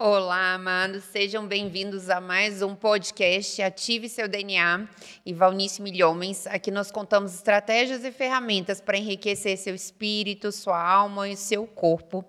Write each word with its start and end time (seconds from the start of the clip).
Olá, 0.00 0.54
amados, 0.54 1.02
sejam 1.02 1.44
bem-vindos 1.44 2.08
a 2.08 2.20
mais 2.20 2.62
um 2.62 2.72
podcast 2.72 3.60
Ative 3.60 4.08
Seu 4.08 4.28
DNA 4.28 4.86
e 5.26 5.34
Valnice 5.34 5.82
Milhomens. 5.82 6.46
Aqui 6.46 6.70
nós 6.70 6.88
contamos 6.92 7.34
estratégias 7.34 8.04
e 8.04 8.12
ferramentas 8.12 8.80
para 8.80 8.96
enriquecer 8.96 9.58
seu 9.58 9.74
espírito, 9.74 10.52
sua 10.52 10.80
alma 10.80 11.28
e 11.28 11.36
seu 11.36 11.66
corpo. 11.66 12.24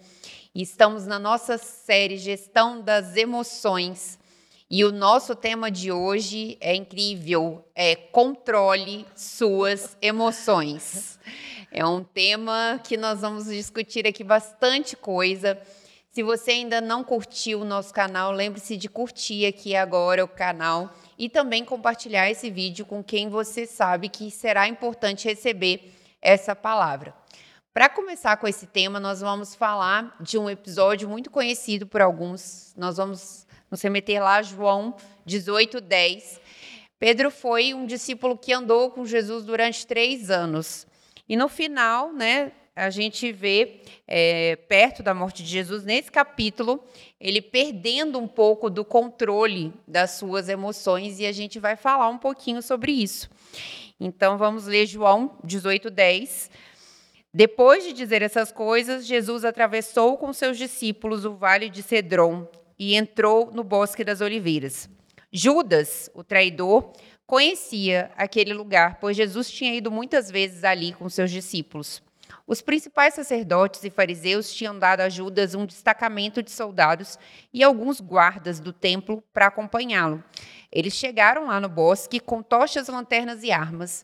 E 0.55 0.63
estamos 0.63 1.05
na 1.05 1.19
nossa 1.19 1.59
série 1.59 2.17
Gestão 2.17 2.81
das 2.81 3.16
Emoções. 3.16 4.17
E 4.67 4.83
o 4.83 4.91
nosso 4.91 5.36
tema 5.36 5.70
de 5.70 5.91
hoje 5.91 6.57
é 6.59 6.73
incrível, 6.73 7.63
é 7.75 7.95
controle 7.95 9.05
suas 9.15 9.95
emoções. 10.01 11.20
É 11.71 11.86
um 11.86 12.04
tema 12.04 12.81
que 12.83 12.97
nós 12.97 13.21
vamos 13.21 13.45
discutir 13.45 14.07
aqui 14.07 14.23
bastante 14.23 14.95
coisa. 14.95 15.55
Se 16.20 16.23
você 16.23 16.51
ainda 16.51 16.81
não 16.81 17.01
curtiu 17.01 17.61
o 17.61 17.63
nosso 17.63 17.93
canal, 17.93 18.33
lembre-se 18.33 18.75
de 18.75 18.89
curtir 18.89 19.45
aqui 19.45 19.73
agora 19.73 20.21
o 20.21 20.27
canal 20.27 20.94
e 21.17 21.30
também 21.30 21.63
compartilhar 21.63 22.30
esse 22.30 22.52
vídeo 22.52 22.85
com 22.85 23.02
quem 23.02 23.30
você 23.30 23.66
sabe 23.66 24.09
que 24.09 24.30
será 24.30 24.67
importante 24.67 25.30
receber 25.30 25.94
essa 26.21 26.53
palavra. 26.53 27.16
Para 27.73 27.88
começar 27.88 28.35
com 28.35 28.49
esse 28.49 28.67
tema, 28.67 28.99
nós 28.99 29.21
vamos 29.21 29.55
falar 29.55 30.13
de 30.20 30.38
um 30.38 30.49
episódio 30.49 31.08
muito 31.08 31.31
conhecido 31.31 31.88
por 31.88 32.02
alguns. 32.02 32.73
Nós 32.75 32.97
vamos 32.97 33.47
nos 33.72 33.81
remeter 33.81 34.22
lá 34.22 34.39
a 34.39 34.44
João 34.44 34.97
18, 35.25 35.80
10. 35.80 36.41
Pedro 36.99 37.31
foi 37.31 37.73
um 37.73 37.86
discípulo 37.86 38.38
que 38.38 38.52
andou 38.52 38.91
com 38.91 39.05
Jesus 39.05 39.45
durante 39.45 39.88
três 39.88 40.30
anos. 40.30 40.86
E 41.30 41.38
no 41.38 41.47
final, 41.47 42.11
né, 42.11 42.52
a 42.76 42.90
gente 42.90 43.32
vê 43.32 43.82
é, 44.08 44.55
perto 44.55 45.04
da 45.04 45.14
morte 45.14 45.44
de 45.44 45.50
Jesus, 45.50 45.84
nesse 45.84 46.12
capítulo, 46.12 46.84
ele 47.20 47.42
perdendo 47.42 48.18
um 48.18 48.28
pouco 48.28 48.70
do 48.70 48.86
controle 48.86 49.73
das 49.88 50.12
suas 50.12 50.50
emoções, 50.50 51.20
e 51.20 51.26
a 51.26 51.31
gente 51.31 51.59
vai 51.59 51.76
falar 51.76 52.08
um 52.09 52.17
pouquinho 52.17 52.61
sobre 52.61 52.92
isso. 52.92 53.30
Então 54.00 54.38
vamos 54.38 54.66
ler 54.66 54.86
João 54.86 55.38
18, 55.44 55.89
10. 55.89 56.50
Depois 57.34 57.84
de 57.84 57.94
dizer 57.94 58.22
essas 58.22 58.52
coisas, 58.52 59.06
Jesus 59.06 59.45
atravessou 59.45 60.17
com 60.17 60.31
seus 60.33 60.58
discípulos 60.58 61.26
o 61.26 61.36
vale 61.36 61.70
de 61.70 61.83
Cedron 61.83 62.48
e 62.78 62.95
entrou 62.95 63.52
no 63.52 63.64
bosque 63.64 64.04
das 64.04 64.22
oliveiras. 64.22 64.89
Judas, 65.31 66.09
o 66.16 66.23
traidor, 66.23 66.92
conhecia 67.28 68.09
aquele 68.16 68.54
lugar, 68.54 68.98
pois 69.00 69.16
Jesus 69.16 69.52
tinha 69.52 69.76
ido 69.76 69.92
muitas 69.92 70.31
vezes 70.31 70.64
ali 70.64 70.94
com 70.94 71.08
seus 71.08 71.30
discípulos. 71.30 72.02
Os 72.50 72.61
principais 72.61 73.14
sacerdotes 73.14 73.83
e 73.83 73.92
fariseus 73.92 74.52
tinham 74.52 74.80
dado 74.80 75.02
a 75.02 75.08
Judas 75.08 75.53
um 75.53 75.67
destacamento 75.67 76.42
de 76.42 76.50
soldados 76.50 77.19
e 77.53 77.64
alguns 77.64 78.02
guardas 78.02 78.59
do 78.59 78.73
templo 78.73 79.23
para 79.31 79.45
acompanhá-lo. 79.45 80.23
Eles 80.72 80.95
chegaram 80.95 81.45
lá 81.45 81.59
no 81.59 81.70
bosque 81.70 82.20
com 82.20 82.42
tochas, 82.42 82.88
lanternas 82.88 83.44
e 83.44 83.52
armas. 83.52 84.03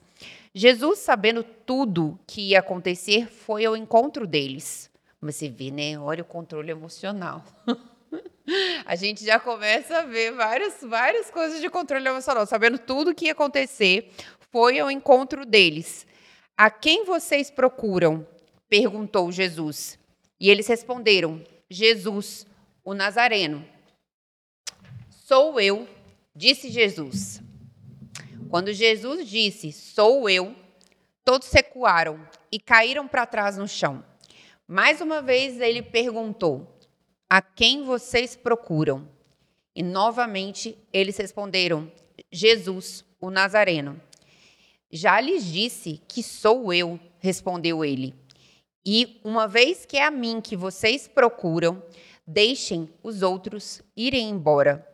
Jesus, 0.53 0.99
sabendo 0.99 1.41
tudo 1.41 2.19
que 2.27 2.49
ia 2.49 2.59
acontecer, 2.59 3.25
foi 3.27 3.65
ao 3.65 3.75
encontro 3.75 4.27
deles. 4.27 4.91
Mas 5.19 5.37
você 5.37 5.49
vê, 5.49 5.71
né? 5.71 5.97
Olha 5.97 6.21
o 6.21 6.25
controle 6.25 6.69
emocional. 6.69 7.43
a 8.85 8.95
gente 8.95 9.25
já 9.25 9.39
começa 9.39 9.97
a 9.97 10.05
ver 10.05 10.33
várias, 10.33 10.83
várias 10.83 11.31
coisas 11.31 11.59
de 11.59 11.67
controle 11.67 12.07
emocional. 12.07 12.45
Sabendo 12.45 12.77
tudo 12.77 13.15
que 13.15 13.25
ia 13.25 13.31
acontecer, 13.31 14.11
foi 14.51 14.77
ao 14.77 14.91
encontro 14.91 15.47
deles. 15.47 16.05
A 16.55 16.69
quem 16.69 17.05
vocês 17.05 17.49
procuram? 17.49 18.34
Perguntou 18.69 19.31
Jesus. 19.31 19.97
E 20.39 20.49
eles 20.49 20.67
responderam: 20.67 21.43
Jesus, 21.69 22.45
o 22.83 22.93
Nazareno. 22.93 23.65
Sou 25.09 25.59
eu, 25.59 25.87
disse 26.35 26.69
Jesus. 26.69 27.41
Quando 28.49 28.71
Jesus 28.71 29.27
disse: 29.27 29.71
Sou 29.71 30.29
eu, 30.29 30.55
todos 31.23 31.51
recuaram 31.51 32.19
e 32.51 32.59
caíram 32.59 33.07
para 33.07 33.25
trás 33.25 33.57
no 33.57 33.67
chão. 33.67 34.03
Mais 34.67 35.01
uma 35.01 35.21
vez 35.21 35.59
ele 35.59 35.81
perguntou: 35.81 36.67
A 37.29 37.41
quem 37.41 37.83
vocês 37.83 38.35
procuram? 38.35 39.07
E 39.75 39.83
novamente 39.83 40.77
eles 40.93 41.17
responderam: 41.17 41.91
Jesus, 42.31 43.03
o 43.19 43.29
Nazareno. 43.29 43.99
Já 44.91 45.19
lhes 45.19 45.45
disse 45.45 45.99
que 46.07 46.23
sou 46.23 46.71
eu, 46.71 46.99
respondeu 47.19 47.83
ele. 47.83 48.13
E 48.85 49.19
uma 49.23 49.47
vez 49.47 49.85
que 49.85 49.97
é 49.97 50.05
a 50.05 50.11
mim 50.11 50.39
que 50.39 50.55
vocês 50.55 51.07
procuram, 51.07 51.81
deixem 52.25 52.89
os 53.01 53.21
outros 53.21 53.81
irem 53.97 54.29
embora. 54.29 54.87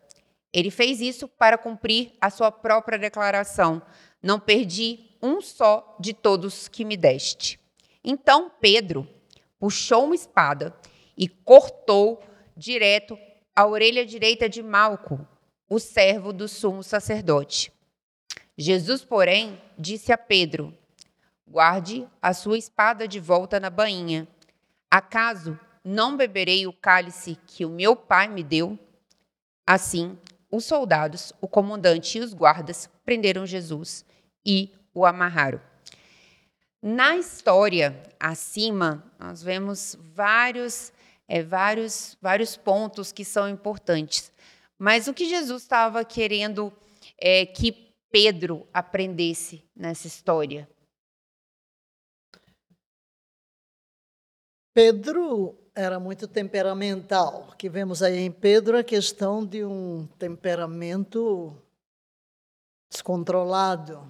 Ele 0.54 0.72
fez 0.72 1.02
isso 1.02 1.28
para 1.28 1.58
cumprir 1.58 2.14
a 2.22 2.30
sua 2.30 2.52
própria 2.52 2.98
declaração: 2.98 3.82
Não 4.24 4.40
perdi 4.40 5.12
um 5.22 5.42
só 5.42 5.98
de 6.00 6.14
todos 6.14 6.68
que 6.68 6.86
me 6.86 6.96
deste. 6.96 7.60
Então 8.04 8.52
Pedro 8.62 9.08
puxou 9.60 10.06
uma 10.06 10.16
espada 10.16 10.76
e 11.18 11.28
cortou 11.28 12.24
direto 12.56 13.18
a 13.56 13.68
orelha 13.68 14.06
direita 14.06 14.48
de 14.48 14.64
Malco, 14.64 15.26
o 15.70 15.80
servo 15.80 16.34
do 16.34 16.48
sumo 16.48 16.82
sacerdote. 16.82 17.72
Jesus, 18.58 19.04
porém, 19.04 19.62
disse 19.78 20.12
a 20.12 20.18
Pedro: 20.18 20.76
Guarde 21.52 22.08
a 22.22 22.34
sua 22.34 22.58
espada 22.58 23.06
de 23.06 23.20
volta 23.20 23.60
na 23.60 23.70
bainha. 23.70 24.26
Acaso 24.90 25.60
não 25.84 26.16
beberei 26.16 26.66
o 26.66 26.72
cálice 26.72 27.38
que 27.46 27.66
o 27.66 27.70
meu 27.70 27.94
pai 27.94 28.30
me 28.30 28.42
deu? 28.42 28.80
Assim, 29.68 30.18
os 30.50 30.64
soldados, 30.64 31.34
o 31.42 31.50
comandante 31.50 32.18
e 32.18 32.22
os 32.22 32.34
guardas 32.34 32.90
prenderam 33.04 33.46
Jesus 33.46 34.06
e 34.46 34.74
o 34.94 35.06
amarraram. 35.06 35.60
Na 36.82 37.18
história 37.18 38.02
acima, 38.18 39.04
nós 39.20 39.44
vemos 39.44 39.98
vários, 40.00 40.94
é, 41.28 41.44
vários, 41.44 42.18
vários 42.22 42.56
pontos 42.56 43.12
que 43.12 43.26
são 43.26 43.50
importantes. 43.50 44.32
Mas 44.80 45.10
o 45.10 45.14
que 45.14 45.28
Jesus 45.28 45.64
estava 45.64 46.06
querendo 46.06 46.72
é, 47.18 47.46
que 47.46 47.94
Pedro 48.10 48.66
aprendesse 48.74 49.62
nessa 49.76 50.08
história? 50.08 50.66
Pedro 54.74 55.58
era 55.76 56.00
muito 56.00 56.28
temperamental, 56.28 57.54
que 57.58 57.70
vemos 57.70 58.02
aí 58.02 58.20
em 58.20 58.32
Pedro 58.32 58.78
a 58.78 58.84
questão 58.84 59.46
de 59.46 59.66
um 59.66 60.08
temperamento 60.18 61.56
descontrolado. 62.90 64.02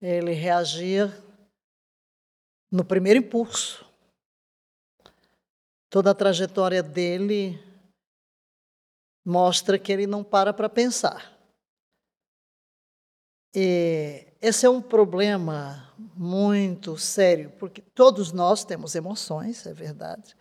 Ele 0.00 0.32
reagia 0.32 1.12
no 2.70 2.84
primeiro 2.84 3.20
impulso. 3.20 3.86
Toda 5.88 6.10
a 6.10 6.14
trajetória 6.14 6.82
dele 6.82 7.58
mostra 9.24 9.78
que 9.78 9.90
ele 9.90 10.06
não 10.06 10.22
para 10.22 10.52
para 10.52 10.68
pensar. 10.68 11.34
E 13.54 14.26
esse 14.42 14.66
é 14.66 14.70
um 14.70 14.82
problema 14.82 15.85
muito 15.98 16.96
sério, 16.98 17.52
porque 17.58 17.80
todos 17.94 18.32
nós 18.32 18.64
temos 18.64 18.94
emoções, 18.94 19.66
é 19.66 19.72
verdade. 19.72 20.36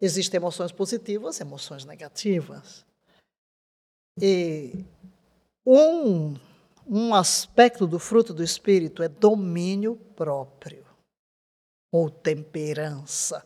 Existem 0.00 0.38
emoções 0.38 0.72
positivas, 0.72 1.40
emoções 1.40 1.84
negativas. 1.84 2.84
E 4.20 4.84
um, 5.66 6.36
um 6.86 7.14
aspecto 7.14 7.86
do 7.86 7.98
fruto 7.98 8.32
do 8.32 8.42
Espírito 8.42 9.02
é 9.02 9.08
domínio 9.08 9.96
próprio, 10.16 10.84
ou 11.92 12.10
temperança. 12.10 13.44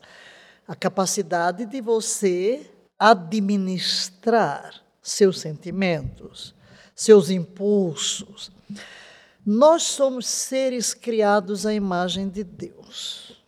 A 0.67 0.75
capacidade 0.75 1.65
de 1.65 1.81
você 1.81 2.71
administrar 2.97 4.81
seus 5.01 5.39
sentimentos, 5.39 6.55
seus 6.95 7.29
impulsos. 7.29 8.51
Nós 9.45 9.83
somos 9.83 10.25
seres 10.25 10.93
criados 10.93 11.65
à 11.65 11.73
imagem 11.73 12.27
de 12.27 12.43
Deus. 12.43 13.43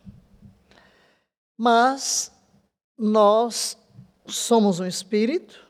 Mas 1.56 2.30
nós 2.96 3.76
somos 4.26 4.78
um 4.78 4.86
espírito, 4.86 5.66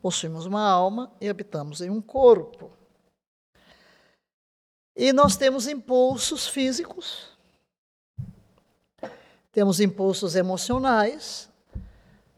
possuímos 0.00 0.46
uma 0.46 0.62
alma 0.62 1.12
e 1.20 1.28
habitamos 1.28 1.80
em 1.80 1.90
um 1.90 2.00
corpo. 2.00 2.70
E 4.94 5.12
nós 5.12 5.36
temos 5.36 5.66
impulsos 5.66 6.46
físicos, 6.46 7.28
temos 9.50 9.80
impulsos 9.80 10.36
emocionais, 10.36 11.50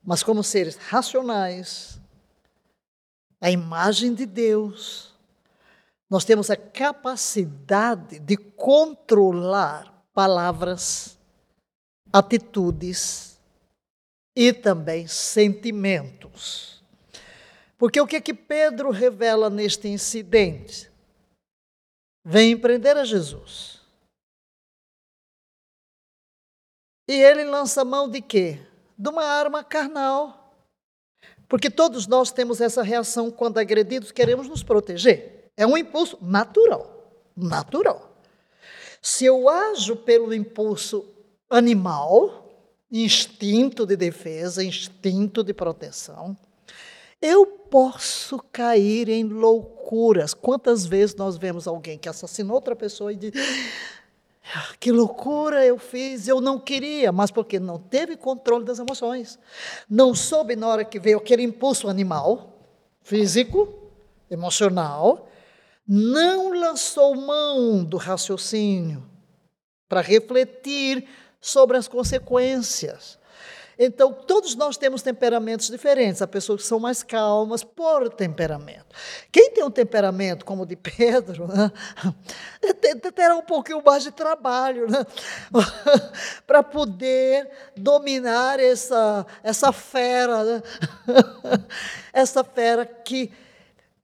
mas 0.03 0.23
como 0.23 0.43
seres 0.43 0.77
racionais, 0.77 2.01
a 3.41 3.51
imagem 3.51 4.15
de 4.15 4.25
Deus, 4.25 5.08
nós 6.11 6.25
temos 6.25 6.51
a 6.51 6.57
capacidade 6.57 8.19
de 8.19 8.37
controlar 8.37 10.03
palavras, 10.15 11.19
atitudes 12.13 13.39
e 14.35 14.53
também 14.53 15.07
sentimentos. 15.07 16.83
Porque 17.77 18.01
o 18.01 18.07
que 18.07 18.17
é 18.17 18.21
que 18.21 18.35
Pedro 18.35 18.91
revela 18.91 19.51
neste 19.51 19.87
incidente? 19.87 20.91
Vem 22.25 22.53
empreender 22.53 22.97
a 22.97 23.05
Jesus. 23.05 23.81
E 27.09 27.13
ele 27.13 27.45
lança 27.45 27.85
mão 27.85 28.09
de 28.09 28.21
quê? 28.21 28.61
De 28.99 29.09
uma 29.09 29.25
arma 29.25 29.63
carnal. 29.63 30.55
Porque 31.49 31.71
todos 31.71 32.07
nós 32.07 32.31
temos 32.31 32.61
essa 32.61 32.83
reação 32.83 33.31
quando 33.31 33.59
agredidos, 33.59 34.11
queremos 34.11 34.49
nos 34.49 34.63
proteger. 34.63 35.38
É 35.59 35.67
um 35.67 35.77
impulso 35.77 36.17
natural. 36.23 36.89
Natural. 37.37 38.13
Se 39.03 39.25
eu 39.25 39.49
ajo 39.49 39.97
pelo 39.97 40.33
impulso 40.33 41.05
animal, 41.51 42.49
instinto 42.91 43.85
de 43.85 43.97
defesa, 43.97 44.63
instinto 44.63 45.43
de 45.43 45.53
proteção, 45.53 46.37
eu 47.21 47.45
posso 47.45 48.39
cair 48.53 49.09
em 49.09 49.25
loucuras. 49.25 50.33
Quantas 50.33 50.87
vezes 50.87 51.17
nós 51.17 51.37
vemos 51.37 51.67
alguém 51.67 51.99
que 51.99 52.09
assassinou 52.09 52.55
outra 52.55 52.77
pessoa 52.77 53.13
e 53.13 53.17
diz: 53.17 53.33
ah, 54.55 54.75
que 54.79 54.93
loucura 54.93 55.67
eu 55.67 55.77
fiz, 55.77 56.29
eu 56.29 56.41
não 56.41 56.61
queria, 56.61 57.11
mas 57.11 57.33
porque 57.33 57.59
não 57.59 57.81
teve 57.81 58.17
controle 58.17 58.65
das 58.65 58.79
emoções. 58.79 59.41
Não 59.91 60.15
soube 60.15 60.55
na 60.55 60.69
hora 60.69 60.85
que 60.85 61.01
veio 61.01 61.19
aquele 61.19 61.43
impulso 61.43 61.89
animal, 61.89 62.57
físico, 63.03 63.91
emocional, 64.31 65.28
não 65.89 66.53
lançou 66.53 67.15
mão 67.15 67.83
do 67.83 67.97
raciocínio 67.97 69.09
para 69.89 70.03
refletir 70.03 71.09
sobre 71.41 71.79
as 71.79 71.89
consequências. 71.89 73.19
Então, 73.81 74.13
todos 74.13 74.57
nós 74.57 74.77
temos 74.77 75.03
temperamentos 75.03 75.69
diferentes. 75.69 76.21
Há 76.21 76.27
pessoas 76.27 76.63
que 76.63 76.67
são 76.67 76.81
mais 76.81 77.05
calmas 77.05 77.63
por 77.63 78.11
temperamento. 78.11 78.87
Quem 79.31 79.53
tem 79.53 79.63
um 79.63 79.71
temperamento 79.71 80.45
como 80.45 80.65
o 80.65 80.67
de 80.67 80.75
Pedro, 80.75 81.47
né, 81.47 81.71
terá 83.15 83.37
um 83.37 83.43
pouquinho 83.43 83.81
mais 83.87 84.03
de 84.03 84.11
trabalho 84.11 84.91
né, 84.91 85.07
para 86.45 86.61
poder 86.63 87.49
dominar 87.77 88.59
essa, 88.59 89.25
essa 89.45 89.73
fera, 89.73 90.43
né, 90.43 90.63
essa 92.13 92.43
fera 92.43 92.85
que 92.85 93.33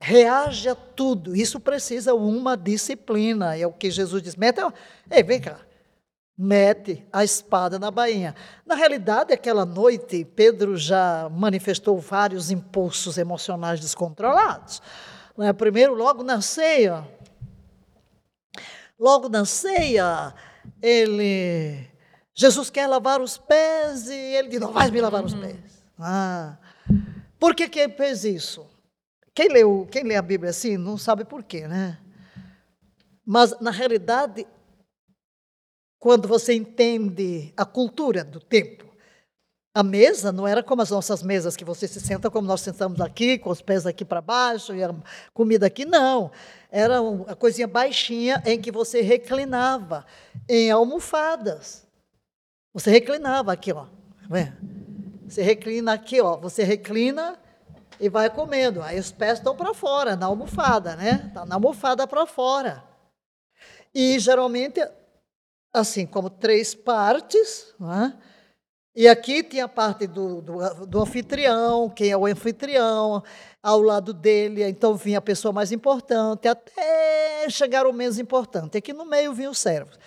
reage 0.05 0.69
a 0.69 0.75
tudo. 0.75 1.35
Isso 1.35 1.59
precisa 1.59 2.15
uma 2.15 2.57
disciplina. 2.57 3.57
É 3.57 3.67
o 3.67 3.73
que 3.73 3.91
Jesus 3.91 4.23
diz. 4.23 4.37
Mete, 4.37 4.61
ei, 5.11 5.23
vem 5.23 5.41
cá 5.41 5.59
mete 6.37 7.07
a 7.13 7.23
espada 7.23 7.79
na 7.79 7.91
bainha. 7.91 8.35
Na 8.67 8.75
realidade, 8.75 9.33
aquela 9.33 9.65
noite, 9.65 10.25
Pedro 10.25 10.77
já 10.77 11.29
manifestou 11.31 11.99
vários 11.99 12.51
impulsos 12.51 13.17
emocionais 13.17 13.81
descontrolados. 13.81 14.83
Né? 15.39 15.53
Primeiro, 15.53 15.95
logo 15.95 16.23
na 16.23 16.41
ceia, 16.41 17.07
logo 18.99 19.29
na 19.29 19.45
ceia, 19.45 20.35
ele, 20.83 21.87
Jesus 22.35 22.69
quer 22.69 22.89
lavar 22.89 23.21
os 23.21 23.39
pés 23.39 24.09
e 24.09 24.15
ele 24.15 24.49
diz: 24.49 24.61
Não 24.61 24.73
vais 24.73 24.91
me 24.91 25.01
lavar 25.01 25.25
os 25.25 25.35
pés. 25.35 25.85
Ah, 25.99 26.57
por 27.39 27.55
que, 27.55 27.69
que 27.69 27.79
ele 27.79 27.93
fez 27.93 28.25
isso? 28.25 28.67
Quem, 29.35 29.49
leu, 29.49 29.89
quem 29.91 30.05
lê 30.05 30.15
a 30.15 30.23
Bíblia 30.23 30.51
assim 30.51 30.77
não 30.77 30.97
sabe 30.97 31.25
por 31.25 31.43
quê, 31.43 31.67
né? 31.67 31.99
Mas, 33.27 33.59
na 33.61 33.71
realidade, 33.71 34.47
quando 35.99 36.29
você 36.29 36.53
entende 36.53 37.53
a 37.57 37.65
cultura 37.65 38.23
do 38.23 38.39
tempo. 38.39 38.85
A 39.75 39.83
mesa 39.83 40.31
não 40.31 40.47
era 40.47 40.63
como 40.63 40.83
as 40.83 40.91
nossas 40.91 41.23
mesas, 41.23 41.57
que 41.57 41.65
você 41.65 41.89
se 41.89 41.99
senta 41.99 42.31
como 42.31 42.47
nós 42.47 42.61
sentamos 42.61 43.01
aqui, 43.01 43.39
com 43.39 43.51
os 43.51 43.61
pés 43.61 43.87
aqui 43.87 44.05
para 44.05 44.21
baixo 44.21 44.73
e 44.75 44.85
a 44.85 44.95
comida 45.33 45.67
aqui, 45.67 45.85
não. 45.85 46.31
Era 46.71 47.01
uma 47.01 47.35
coisinha 47.35 47.67
baixinha 47.67 48.41
em 48.47 48.61
que 48.61 48.71
você 48.71 49.01
reclinava 49.01 50.07
em 50.49 50.71
almofadas. 50.71 51.85
Você 52.73 52.91
reclinava 52.91 53.53
aqui, 53.53 53.73
ó. 53.73 53.87
Você 55.27 55.43
reclina 55.43 55.95
aqui, 55.95 56.21
ó. 56.21 56.37
Você 56.37 56.63
reclina 56.63 57.37
e 58.01 58.09
vai 58.09 58.31
comendo. 58.31 58.83
Aí 58.83 58.99
os 58.99 59.13
pés 59.13 59.39
estão 59.39 59.57
para 59.57 59.75
fora, 59.75 60.17
na 60.17 60.27
almofada, 60.27 60.97
né? 60.97 61.25
Está 61.29 61.45
na 61.45 61.55
almofada 61.55 62.07
para 62.07 62.27
fora. 62.27 62.85
E 63.95 64.19
geralmente 64.19 64.81
assim 65.75 66.07
como 66.07 66.31
três 66.31 66.75
partes. 66.75 67.75
É? 67.81 68.13
E 68.97 69.09
aqui 69.09 69.43
tinha 69.43 69.65
a 69.65 69.69
parte 69.69 70.07
do, 70.07 70.41
do, 70.41 70.87
do, 70.87 71.01
anfitrião, 71.01 71.91
quem 71.91 72.11
é 72.11 72.17
o 72.17 72.27
anfitrião, 72.27 73.25
ao 73.61 73.83
lado 73.83 74.15
dele, 74.15 74.63
então 74.63 74.95
vinha 74.95 75.19
a 75.19 75.23
pessoa 75.23 75.53
mais 75.53 75.73
importante, 75.73 76.47
até 76.47 77.51
chegar 77.51 77.87
o 77.87 77.93
menos 77.93 78.21
importante. 78.21 78.79
Aqui 78.79 78.93
no 78.93 79.05
meio 79.05 79.35
vinha 79.35 79.51
os 79.51 79.59
servos. 79.59 79.99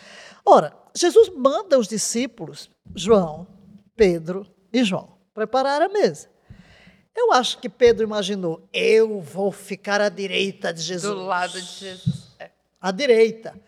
Ora, 0.46 0.74
Jesus 0.96 1.30
manda 1.36 1.78
os 1.78 1.88
discípulos, 1.88 2.70
João, 2.96 3.46
Pedro 3.94 4.48
e 4.72 4.82
João, 4.86 5.18
preparar 5.34 5.82
a 5.82 5.90
mesa. 5.90 6.30
Eu 7.18 7.32
acho 7.32 7.58
que 7.58 7.68
Pedro 7.68 8.04
imaginou, 8.04 8.62
eu 8.72 9.20
vou 9.20 9.52
ficar 9.52 10.00
à 10.00 10.08
direita 10.08 10.72
de 10.72 10.84
Jesus. 10.84 11.12
Do 11.12 11.26
lado 11.26 11.60
de 11.60 11.66
Jesus. 11.66 12.28
É. 12.40 12.52
À 12.80 12.92
direita. 12.92 13.60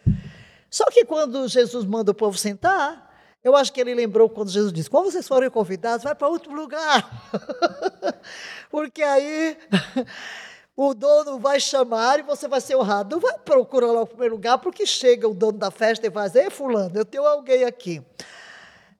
Só 0.69 0.85
que 0.85 1.03
quando 1.03 1.47
Jesus 1.47 1.83
manda 1.83 2.11
o 2.11 2.13
povo 2.13 2.37
sentar, 2.37 3.09
eu 3.43 3.55
acho 3.55 3.73
que 3.73 3.81
ele 3.81 3.95
lembrou 3.95 4.29
quando 4.29 4.51
Jesus 4.51 4.71
disse: 4.71 4.87
quando 4.87 5.11
vocês 5.11 5.27
forem 5.27 5.49
convidados, 5.49 6.03
vai 6.03 6.13
para 6.13 6.27
outro 6.27 6.53
lugar. 6.53 7.09
Porque 8.69 9.01
aí 9.01 9.57
o 10.77 10.93
dono 10.93 11.39
vai 11.39 11.59
chamar 11.59 12.19
e 12.19 12.21
você 12.21 12.47
vai 12.47 12.61
ser 12.61 12.75
honrado. 12.75 13.15
Não 13.15 13.19
vai 13.19 13.35
procurar 13.39 13.91
lá 13.91 14.01
o 14.01 14.07
primeiro 14.07 14.35
lugar, 14.35 14.59
porque 14.59 14.85
chega 14.85 15.27
o 15.27 15.33
dono 15.33 15.57
da 15.57 15.71
festa 15.71 16.05
e 16.05 16.11
faz: 16.11 16.35
Ei, 16.35 16.51
Fulano, 16.51 16.95
eu 16.95 17.03
tenho 17.03 17.25
alguém 17.25 17.63
aqui. 17.63 17.99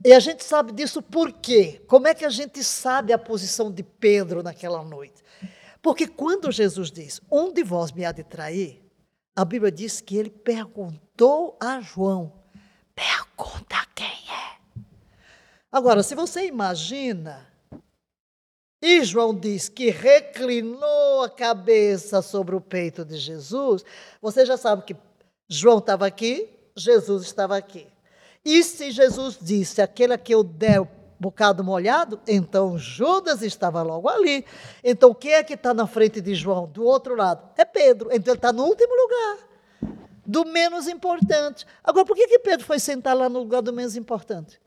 E 0.03 0.13
a 0.13 0.19
gente 0.19 0.43
sabe 0.43 0.71
disso 0.71 1.01
por 1.01 1.31
quê? 1.31 1.81
Como 1.87 2.07
é 2.07 2.13
que 2.13 2.23
a 2.23 2.29
gente 2.29 2.63
sabe 2.63 3.11
a 3.11 3.17
posição 3.17 3.69
de 3.69 3.83
Pedro 3.83 4.41
naquela 4.41 4.83
noite? 4.83 5.23
Porque 5.81 6.07
quando 6.07 6.51
Jesus 6.51 6.89
diz: 6.89 7.21
Um 7.29 7.51
de 7.51 7.63
vós 7.63 7.91
me 7.91 8.05
há 8.05 8.11
de 8.11 8.23
trair, 8.23 8.81
a 9.35 9.43
Bíblia 9.43 9.71
diz 9.71 9.99
que 9.99 10.17
ele 10.17 10.29
perguntou 10.29 11.57
a 11.59 11.81
João: 11.81 12.31
pergunta 12.95 13.75
quem 13.93 14.07
é. 14.07 14.83
Agora, 15.71 16.01
se 16.01 16.15
você 16.15 16.45
imagina, 16.45 17.47
e 18.81 19.03
João 19.03 19.35
diz 19.35 19.67
que 19.67 19.89
reclinou 19.89 21.23
a 21.23 21.29
cabeça 21.29 22.21
sobre 22.21 22.55
o 22.55 22.61
peito 22.61 23.03
de 23.03 23.17
Jesus, 23.17 23.83
você 24.21 24.45
já 24.45 24.55
sabe 24.55 24.83
que 24.83 24.95
João 25.49 25.79
estava 25.79 26.07
aqui, 26.07 26.49
Jesus 26.75 27.23
estava 27.23 27.57
aqui. 27.57 27.85
E 28.43 28.63
se 28.63 28.91
Jesus 28.91 29.37
disse: 29.41 29.81
aquele 29.81 30.13
a 30.13 30.17
que 30.17 30.33
eu 30.33 30.43
der 30.43 30.81
bocado 31.19 31.63
molhado, 31.63 32.19
então 32.25 32.77
Judas 32.77 33.41
estava 33.41 33.81
logo 33.81 34.07
ali. 34.07 34.45
Então 34.83 35.13
quem 35.13 35.33
é 35.33 35.43
que 35.43 35.53
está 35.53 35.73
na 35.73 35.85
frente 35.85 36.21
de 36.21 36.33
João? 36.33 36.67
Do 36.67 36.83
outro 36.83 37.15
lado? 37.15 37.49
É 37.57 37.65
Pedro. 37.65 38.09
Então 38.11 38.33
ele 38.33 38.37
está 38.37 38.53
no 38.53 38.63
último 38.63 38.93
lugar. 38.95 39.49
Do 40.25 40.45
menos 40.45 40.87
importante. 40.87 41.65
Agora, 41.83 42.05
por 42.05 42.15
que, 42.15 42.27
que 42.27 42.39
Pedro 42.39 42.65
foi 42.65 42.79
sentar 42.79 43.15
lá 43.15 43.27
no 43.27 43.39
lugar 43.39 43.61
do 43.61 43.73
menos 43.73 43.95
importante? 43.95 44.61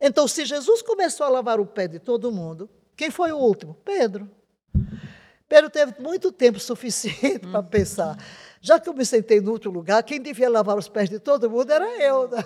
Então, 0.00 0.26
se 0.26 0.44
Jesus 0.44 0.80
começou 0.80 1.26
a 1.26 1.28
lavar 1.28 1.60
o 1.60 1.66
pé 1.66 1.88
de 1.88 1.98
todo 1.98 2.32
mundo, 2.32 2.70
quem 2.96 3.10
foi 3.10 3.32
o 3.32 3.36
último? 3.36 3.74
Pedro. 3.84 4.30
Pedro 5.48 5.68
teve 5.68 6.00
muito 6.00 6.32
tempo 6.32 6.58
suficiente 6.58 7.40
para 7.50 7.62
pensar. 7.62 8.16
Já 8.64 8.78
que 8.78 8.88
eu 8.88 8.94
me 8.94 9.04
sentei 9.04 9.40
no 9.40 9.50
outro 9.50 9.72
lugar, 9.72 10.00
quem 10.04 10.22
devia 10.22 10.48
lavar 10.48 10.78
os 10.78 10.88
pés 10.88 11.10
de 11.10 11.18
todo 11.18 11.50
mundo 11.50 11.72
era 11.72 12.00
eu. 12.00 12.28
Né? 12.28 12.38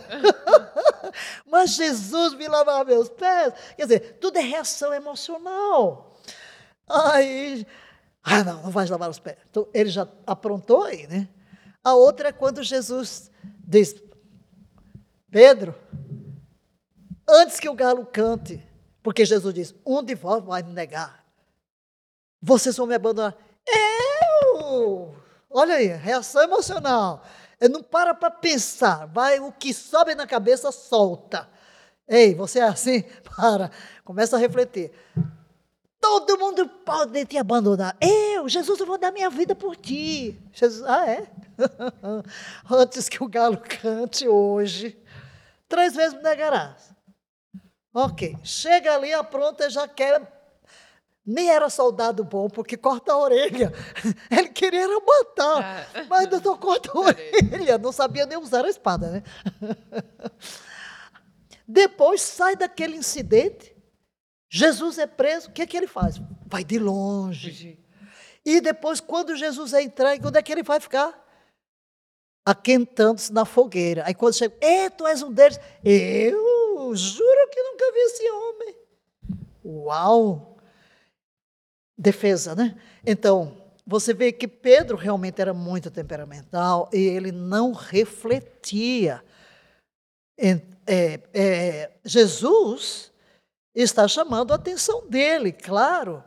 Mas 1.44 1.74
Jesus 1.74 2.32
me 2.32 2.48
lavava 2.48 2.86
meus 2.86 3.10
pés. 3.10 3.52
Quer 3.76 3.82
dizer, 3.82 4.18
tudo 4.18 4.38
é 4.38 4.40
reação 4.40 4.94
emocional. 4.94 6.16
Aí, 6.88 7.66
ah, 8.22 8.42
não, 8.42 8.62
não 8.62 8.70
vais 8.70 8.88
lavar 8.88 9.10
os 9.10 9.18
pés. 9.18 9.36
Então, 9.50 9.68
ele 9.74 9.90
já 9.90 10.08
aprontou 10.26 10.84
aí, 10.84 11.06
né? 11.06 11.28
A 11.84 11.94
outra 11.94 12.30
é 12.30 12.32
quando 12.32 12.62
Jesus 12.62 13.30
diz: 13.60 13.94
Pedro, 15.30 15.74
antes 17.28 17.60
que 17.60 17.68
o 17.68 17.74
galo 17.74 18.06
cante, 18.06 18.66
porque 19.02 19.22
Jesus 19.26 19.52
diz: 19.52 19.74
Um 19.84 20.02
de 20.02 20.14
vós 20.14 20.42
vai 20.42 20.62
me 20.62 20.72
negar. 20.72 21.22
Vocês 22.40 22.74
vão 22.74 22.86
me 22.86 22.94
abandonar. 22.94 23.36
Eu! 23.68 25.25
Olha 25.50 25.76
aí, 25.76 25.86
reação 25.86 26.42
emocional. 26.42 27.24
Eu 27.60 27.70
não 27.70 27.82
para 27.82 28.14
para 28.14 28.30
pensar, 28.30 29.06
vai 29.06 29.40
o 29.40 29.50
que 29.50 29.72
sobe 29.72 30.14
na 30.14 30.26
cabeça 30.26 30.70
solta. 30.70 31.48
Ei, 32.08 32.34
você 32.34 32.60
é 32.60 32.64
assim? 32.64 33.02
Para, 33.36 33.70
começa 34.04 34.36
a 34.36 34.38
refletir. 34.38 34.92
Todo 36.00 36.38
mundo 36.38 36.68
pode 36.68 37.24
te 37.24 37.36
abandonar. 37.36 37.96
Eu, 38.00 38.48
Jesus, 38.48 38.78
eu 38.78 38.86
vou 38.86 38.98
dar 38.98 39.10
minha 39.10 39.28
vida 39.28 39.54
por 39.54 39.74
ti. 39.74 40.38
Jesus, 40.52 40.86
ah, 40.86 41.08
é? 41.10 41.26
Antes 42.70 43.08
que 43.08 43.22
o 43.24 43.28
galo 43.28 43.58
cante 43.58 44.28
hoje, 44.28 44.96
três 45.68 45.96
vezes 45.96 46.14
me 46.14 46.22
negarás. 46.22 46.94
Ok, 47.92 48.36
chega 48.44 48.94
ali, 48.94 49.12
apronta, 49.12 49.68
já 49.70 49.88
quer. 49.88 50.35
Nem 51.26 51.50
era 51.50 51.68
soldado 51.68 52.22
bom, 52.22 52.48
porque 52.48 52.76
corta 52.76 53.12
a 53.12 53.18
orelha. 53.18 53.72
Ele 54.30 54.48
queria 54.48 54.86
matar, 54.86 55.88
ah. 55.92 56.04
mas 56.08 56.28
doutor 56.28 56.56
corta 56.58 56.90
a 56.92 57.00
orelha. 57.00 57.78
Não 57.78 57.90
sabia 57.90 58.24
nem 58.26 58.38
usar 58.38 58.64
a 58.64 58.68
espada, 58.68 59.10
né? 59.10 59.22
Depois 61.66 62.22
sai 62.22 62.54
daquele 62.54 62.96
incidente, 62.96 63.74
Jesus 64.48 64.98
é 64.98 65.06
preso, 65.06 65.48
o 65.48 65.52
que 65.52 65.62
é 65.62 65.66
que 65.66 65.76
ele 65.76 65.88
faz? 65.88 66.20
Vai 66.46 66.62
de 66.62 66.78
longe. 66.78 67.76
E 68.44 68.60
depois, 68.60 69.00
quando 69.00 69.34
Jesus 69.34 69.72
é 69.72 69.82
entregue, 69.82 70.24
onde 70.24 70.38
é 70.38 70.42
que 70.42 70.52
ele 70.52 70.62
vai 70.62 70.78
ficar? 70.78 71.12
Aquentando-se 72.44 73.32
na 73.32 73.44
fogueira. 73.44 74.04
Aí 74.06 74.14
quando 74.14 74.34
chega, 74.34 74.56
é, 74.60 74.88
tu 74.88 75.04
és 75.04 75.20
um 75.20 75.32
deles. 75.32 75.58
Eu 75.84 76.94
juro 76.94 77.50
que 77.50 77.60
nunca 77.60 77.92
vi 77.92 77.98
esse 77.98 78.30
homem. 78.30 78.76
Uau! 79.64 80.55
Defesa, 81.98 82.54
né? 82.54 82.76
Então, 83.04 83.56
você 83.86 84.12
vê 84.12 84.32
que 84.32 84.46
Pedro 84.46 84.96
realmente 84.96 85.40
era 85.40 85.54
muito 85.54 85.90
temperamental 85.90 86.90
e 86.92 86.98
ele 86.98 87.32
não 87.32 87.72
refletia. 87.72 89.22
É, 90.38 90.60
é, 91.32 91.90
Jesus 92.04 93.10
está 93.74 94.06
chamando 94.06 94.52
a 94.52 94.56
atenção 94.56 95.08
dele, 95.08 95.52
claro 95.52 96.22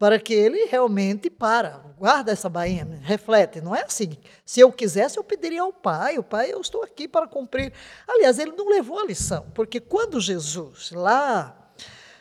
para 0.00 0.18
que 0.18 0.32
ele 0.32 0.64
realmente 0.64 1.28
para, 1.28 1.84
guarda 1.98 2.32
essa 2.32 2.48
bainha, 2.48 2.86
reflete. 3.02 3.60
Não 3.60 3.76
é 3.76 3.82
assim. 3.82 4.16
Se 4.46 4.58
eu 4.58 4.72
quisesse, 4.72 5.18
eu 5.18 5.22
pediria 5.22 5.60
ao 5.60 5.74
Pai, 5.74 6.16
o 6.16 6.22
Pai, 6.22 6.50
eu 6.50 6.58
estou 6.58 6.82
aqui 6.82 7.06
para 7.06 7.28
cumprir. 7.28 7.70
Aliás, 8.08 8.38
ele 8.38 8.52
não 8.52 8.66
levou 8.66 8.98
a 8.98 9.04
lição, 9.04 9.50
porque 9.54 9.78
quando 9.78 10.18
Jesus, 10.18 10.90
lá 10.92 11.59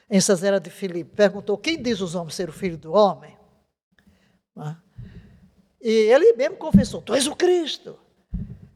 em 0.09 0.19
Cesarea 0.19 0.59
de 0.59 0.69
Filipe, 0.69 1.15
perguntou 1.15 1.57
quem 1.57 1.81
diz 1.81 2.01
os 2.01 2.15
homens 2.15 2.35
ser 2.35 2.49
o 2.49 2.53
filho 2.53 2.77
do 2.77 2.93
homem, 2.93 3.37
né? 4.55 4.77
e 5.81 5.89
ele 5.89 6.33
mesmo 6.33 6.57
confessou: 6.57 7.01
Tu 7.01 7.13
és 7.13 7.27
o 7.27 7.35
Cristo. 7.35 7.97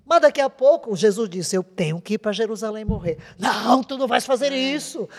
Mas 0.05 0.21
daqui 0.21 0.41
a 0.41 0.49
pouco 0.49 0.95
Jesus 0.95 1.29
disse: 1.29 1.55
Eu 1.55 1.63
tenho 1.63 2.01
que 2.01 2.15
ir 2.15 2.17
para 2.17 2.31
Jerusalém 2.31 2.85
morrer. 2.85 3.17
Não, 3.39 3.83
tu 3.83 3.97
não 3.97 4.07
vais 4.07 4.25
fazer 4.25 4.51
isso. 4.51 5.07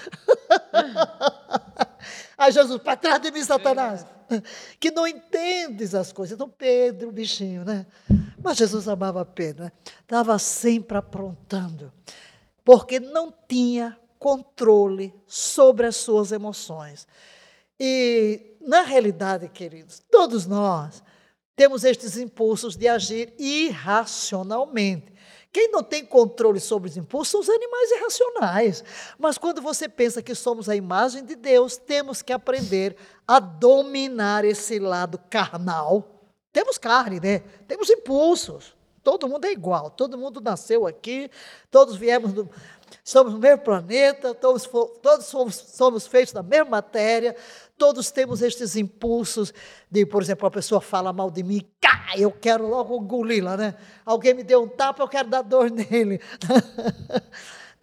Aí 2.36 2.52
Jesus, 2.52 2.82
para 2.82 2.96
trás 2.96 3.20
de 3.20 3.30
mim, 3.30 3.42
Satanás, 3.42 4.04
que 4.78 4.90
não 4.90 5.06
entendes 5.06 5.94
as 5.94 6.12
coisas. 6.12 6.34
Então, 6.34 6.48
Pedro, 6.48 7.10
bichinho, 7.10 7.64
né? 7.64 7.86
Mas 8.42 8.58
Jesus 8.58 8.86
amava 8.86 9.24
Pedro, 9.24 9.64
né? 9.64 9.72
Estava 10.00 10.38
sempre 10.38 10.98
aprontando, 10.98 11.90
porque 12.62 13.00
não 13.00 13.32
tinha 13.48 13.98
controle 14.24 15.14
sobre 15.26 15.86
as 15.86 15.96
suas 15.96 16.32
emoções. 16.32 17.06
E, 17.78 18.56
na 18.58 18.80
realidade, 18.80 19.50
queridos, 19.50 20.02
todos 20.10 20.46
nós 20.46 21.02
temos 21.54 21.84
estes 21.84 22.16
impulsos 22.16 22.74
de 22.74 22.88
agir 22.88 23.34
irracionalmente. 23.38 25.12
Quem 25.52 25.70
não 25.70 25.82
tem 25.82 26.06
controle 26.06 26.58
sobre 26.58 26.88
os 26.88 26.96
impulsos 26.96 27.32
são 27.32 27.40
os 27.40 27.50
animais 27.50 27.90
irracionais. 27.90 28.84
Mas 29.18 29.36
quando 29.36 29.60
você 29.60 29.90
pensa 29.90 30.22
que 30.22 30.34
somos 30.34 30.70
a 30.70 30.74
imagem 30.74 31.22
de 31.22 31.36
Deus, 31.36 31.76
temos 31.76 32.22
que 32.22 32.32
aprender 32.32 32.96
a 33.28 33.38
dominar 33.38 34.42
esse 34.42 34.78
lado 34.78 35.20
carnal. 35.28 36.24
Temos 36.50 36.78
carne, 36.78 37.20
né? 37.20 37.40
Temos 37.68 37.90
impulsos. 37.90 38.74
Todo 39.02 39.28
mundo 39.28 39.44
é 39.44 39.52
igual, 39.52 39.90
todo 39.90 40.16
mundo 40.16 40.40
nasceu 40.40 40.86
aqui, 40.86 41.30
todos 41.70 41.94
viemos 41.94 42.32
do, 42.32 42.48
somos 43.02 43.32
do 43.32 43.38
mesmo 43.38 43.62
planeta, 43.62 44.34
todos, 44.34 44.68
todos 45.02 45.26
somos, 45.26 45.54
somos 45.54 46.06
feitos 46.06 46.32
da 46.32 46.42
mesma 46.42 46.70
matéria, 46.70 47.34
todos 47.76 48.10
temos 48.10 48.42
estes 48.42 48.76
impulsos 48.76 49.52
de, 49.90 50.04
por 50.06 50.22
exemplo, 50.22 50.46
a 50.46 50.50
pessoa 50.50 50.80
fala 50.80 51.12
mal 51.12 51.30
de 51.30 51.42
mim, 51.42 51.66
cá, 51.80 52.12
eu 52.16 52.30
quero 52.30 52.66
logo 52.66 52.96
engoli-la, 52.96 53.56
né? 53.56 53.74
Alguém 54.04 54.34
me 54.34 54.42
deu 54.42 54.62
um 54.62 54.68
tapa, 54.68 55.02
eu 55.02 55.08
quero 55.08 55.28
dar 55.28 55.42
dor 55.42 55.70
nele. 55.72 56.20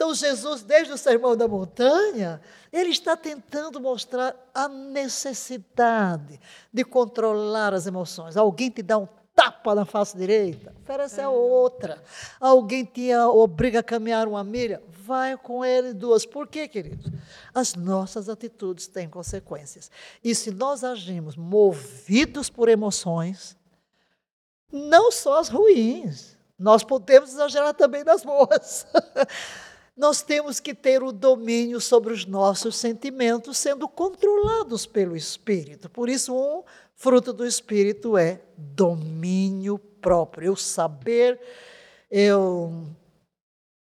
Então, 0.01 0.15
Jesus, 0.15 0.63
desde 0.63 0.93
o 0.93 0.97
Sermão 0.97 1.37
da 1.37 1.47
Montanha, 1.47 2.41
ele 2.73 2.89
está 2.89 3.15
tentando 3.15 3.79
mostrar 3.79 4.35
a 4.51 4.67
necessidade 4.67 6.39
de 6.73 6.83
controlar 6.83 7.71
as 7.71 7.85
emoções. 7.85 8.35
Alguém 8.35 8.71
te 8.71 8.81
dá 8.81 8.97
um 8.97 9.07
tapa 9.41 9.73
na 9.73 9.85
face 9.85 10.15
direita, 10.15 10.71
oferece 10.83 11.19
a 11.19 11.29
outra. 11.29 12.01
Alguém 12.39 12.85
te 12.85 13.11
obriga 13.15 13.79
a 13.79 13.83
caminhar 13.83 14.27
uma 14.27 14.43
milha, 14.43 14.83
vai 14.87 15.35
com 15.35 15.65
ele 15.65 15.93
duas. 15.93 16.27
Por 16.27 16.47
quê, 16.47 16.67
queridos? 16.67 17.11
As 17.51 17.73
nossas 17.73 18.29
atitudes 18.29 18.85
têm 18.85 19.09
consequências. 19.09 19.89
E 20.23 20.35
se 20.35 20.51
nós 20.51 20.83
agimos 20.83 21.35
movidos 21.35 22.51
por 22.51 22.69
emoções, 22.69 23.57
não 24.71 25.11
só 25.11 25.39
as 25.39 25.49
ruins, 25.49 26.37
nós 26.57 26.83
podemos 26.83 27.31
exagerar 27.31 27.73
também 27.73 28.03
nas 28.03 28.23
boas. 28.23 28.85
nós 29.97 30.21
temos 30.21 30.59
que 30.59 30.75
ter 30.75 31.01
o 31.01 31.11
domínio 31.11 31.81
sobre 31.81 32.13
os 32.13 32.27
nossos 32.27 32.75
sentimentos, 32.75 33.57
sendo 33.57 33.87
controlados 33.87 34.85
pelo 34.85 35.15
Espírito. 35.15 35.89
Por 35.89 36.09
isso, 36.09 36.31
um 36.31 36.63
fruto 37.01 37.33
do 37.33 37.43
Espírito 37.43 38.15
é 38.15 38.39
domínio 38.55 39.79
próprio, 39.79 40.45
eu 40.45 40.55
saber, 40.55 41.41
eu 42.11 42.87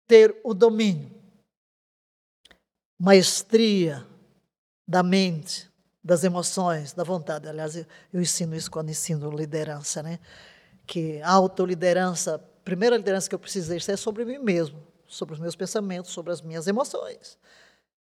ter 0.08 0.40
o 0.44 0.54
domínio, 0.54 1.10
maestria 3.00 4.06
da 4.88 5.02
mente, 5.02 5.68
das 6.04 6.24
emoções, 6.24 6.94
da 6.94 7.04
vontade. 7.04 7.48
Aliás, 7.48 7.76
eu, 7.76 7.86
eu 8.14 8.22
ensino 8.22 8.56
isso 8.56 8.70
quando 8.70 8.92
ensino 8.92 9.32
liderança, 9.32 10.04
né? 10.04 10.20
Que 10.86 11.20
a 11.24 11.32
autoliderança, 11.32 12.36
a 12.36 12.40
primeira 12.64 12.98
liderança 12.98 13.28
que 13.28 13.34
eu 13.34 13.40
preciso 13.40 13.72
exercer 13.72 13.96
é 13.96 13.98
sobre 13.98 14.24
mim 14.26 14.38
mesmo, 14.38 14.80
sobre 15.08 15.34
os 15.34 15.40
meus 15.40 15.56
pensamentos, 15.56 16.12
sobre 16.12 16.32
as 16.32 16.42
minhas 16.42 16.68
emoções. 16.68 17.36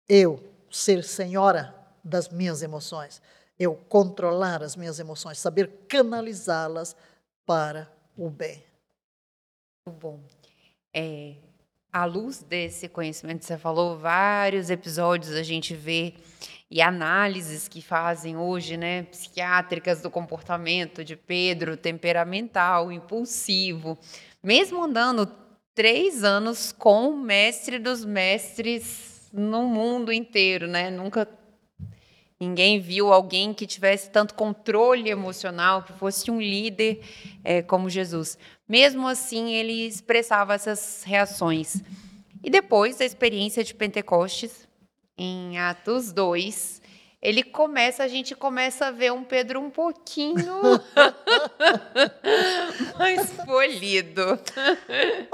Eu 0.09 0.43
ser 0.71 1.05
senhora 1.05 1.75
das 2.03 2.31
minhas 2.31 2.62
emoções, 2.62 3.21
eu 3.59 3.75
controlar 3.75 4.63
as 4.63 4.77
minhas 4.77 4.99
emoções, 4.99 5.39
saber 5.39 5.87
canalizá-las 5.89 6.97
para 7.45 7.91
o 8.17 8.29
bem. 8.29 8.63
Muito 9.87 9.99
bom. 9.99 10.21
É, 10.95 11.37
à 11.93 12.05
luz 12.05 12.43
desse 12.43 12.89
conhecimento 12.89 13.41
que 13.41 13.47
você 13.47 13.57
falou, 13.57 13.99
vários 13.99 14.69
episódios 14.69 15.33
a 15.33 15.43
gente 15.43 15.75
vê 15.75 16.15
e 16.71 16.83
análises 16.83 17.69
que 17.69 17.81
fazem 17.81 18.37
hoje, 18.37 18.77
né, 18.77 19.05
psiquiátricas 19.05 20.03
do 20.03 20.11
comportamento 20.11 21.05
de 21.05 21.17
Pedro, 21.17 21.77
temperamental, 21.77 22.91
impulsivo, 22.91 23.97
mesmo 24.43 24.83
andando 24.83 25.31
três 25.75 26.25
anos 26.25 26.73
com 26.73 27.11
o 27.11 27.17
mestre 27.17 27.79
dos 27.79 28.05
mestres 28.05 29.31
no 29.33 29.63
mundo 29.65 30.13
inteiro, 30.13 30.67
né, 30.67 30.91
nunca 30.91 31.27
Ninguém 32.38 32.78
viu 32.78 33.12
alguém 33.12 33.55
que 33.55 33.66
tivesse 33.66 34.11
tanto 34.11 34.35
controle 34.35 35.09
emocional, 35.09 35.83
que 35.83 35.93
fosse 35.95 36.31
um 36.31 36.40
líder 36.40 37.00
é, 37.43 37.62
como 37.62 37.88
Jesus. 37.88 38.37
Mesmo 38.69 39.09
assim, 39.09 39.55
ele 39.55 39.87
expressava 39.87 40.55
essas 40.55 41.02
reações. 41.05 41.83
E 42.45 42.50
depois 42.50 42.99
da 42.99 43.05
experiência 43.05 43.64
de 43.64 43.75
Pentecostes, 43.75 44.69
em 45.16 45.59
Atos 45.59 46.12
2, 46.12 46.83
ele 47.23 47.43
começa, 47.43 48.05
a 48.05 48.09
gente 48.09 48.35
começa 48.37 48.87
a 48.87 48.90
ver 48.90 49.12
um 49.12 49.25
Pedro 49.25 49.59
um 49.61 49.71
pouquinho 49.71 50.61
mais 52.99 53.31
polido. 53.31 54.38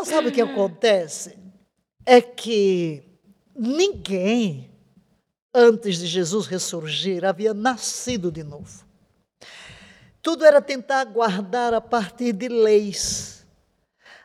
Sabe 0.05 0.29
o 0.29 0.33
que 0.33 0.41
acontece? 0.41 1.37
É 2.07 2.21
que 2.21 3.03
ninguém 3.55 4.72
antes 5.55 5.99
de 5.99 6.07
Jesus 6.07 6.47
ressurgir, 6.47 7.25
havia 7.25 7.53
nascido 7.53 8.31
de 8.31 8.43
novo. 8.43 8.85
Tudo 10.23 10.45
era 10.45 10.63
tentar 10.63 11.05
guardar 11.05 11.75
a 11.75 11.81
partir 11.81 12.33
de 12.33 12.49
leis. 12.49 13.45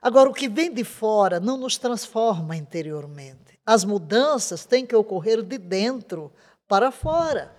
Agora, 0.02 0.30
o 0.30 0.34
que 0.34 0.48
vem 0.48 0.72
de 0.72 0.84
fora 0.84 1.40
não 1.40 1.58
nos 1.58 1.78
transforma 1.78 2.56
interiormente. 2.56 3.60
As 3.66 3.84
mudanças 3.84 4.66
têm 4.66 4.86
que 4.86 4.96
ocorrer 4.96 5.42
de 5.42 5.58
dentro 5.58 6.32
para 6.68 6.92
fora. 6.92 7.56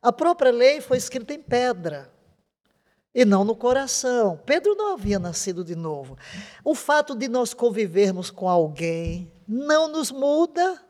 A 0.00 0.12
própria 0.12 0.52
lei 0.52 0.80
foi 0.80 0.96
escrita 0.96 1.34
em 1.34 1.42
pedra 1.42 2.10
e 3.14 3.24
não 3.24 3.44
no 3.44 3.56
coração. 3.56 4.40
Pedro 4.46 4.74
não 4.74 4.94
havia 4.94 5.18
nascido 5.18 5.64
de 5.64 5.74
novo. 5.74 6.16
O 6.64 6.74
fato 6.74 7.14
de 7.14 7.28
nós 7.28 7.52
convivermos 7.52 8.30
com 8.30 8.48
alguém 8.48 9.32
não 9.46 9.88
nos 9.88 10.10
muda 10.10 10.80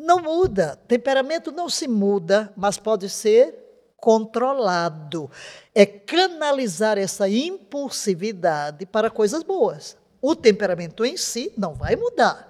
não 0.00 0.20
muda. 0.20 0.76
Temperamento 0.88 1.52
não 1.52 1.68
se 1.68 1.86
muda, 1.86 2.52
mas 2.56 2.78
pode 2.78 3.08
ser 3.08 3.54
controlado. 3.96 5.30
É 5.74 5.84
canalizar 5.84 6.96
essa 6.98 7.28
impulsividade 7.28 8.86
para 8.86 9.10
coisas 9.10 9.42
boas. 9.42 9.96
O 10.20 10.34
temperamento 10.34 11.04
em 11.04 11.16
si 11.16 11.52
não 11.56 11.74
vai 11.74 11.96
mudar. 11.96 12.48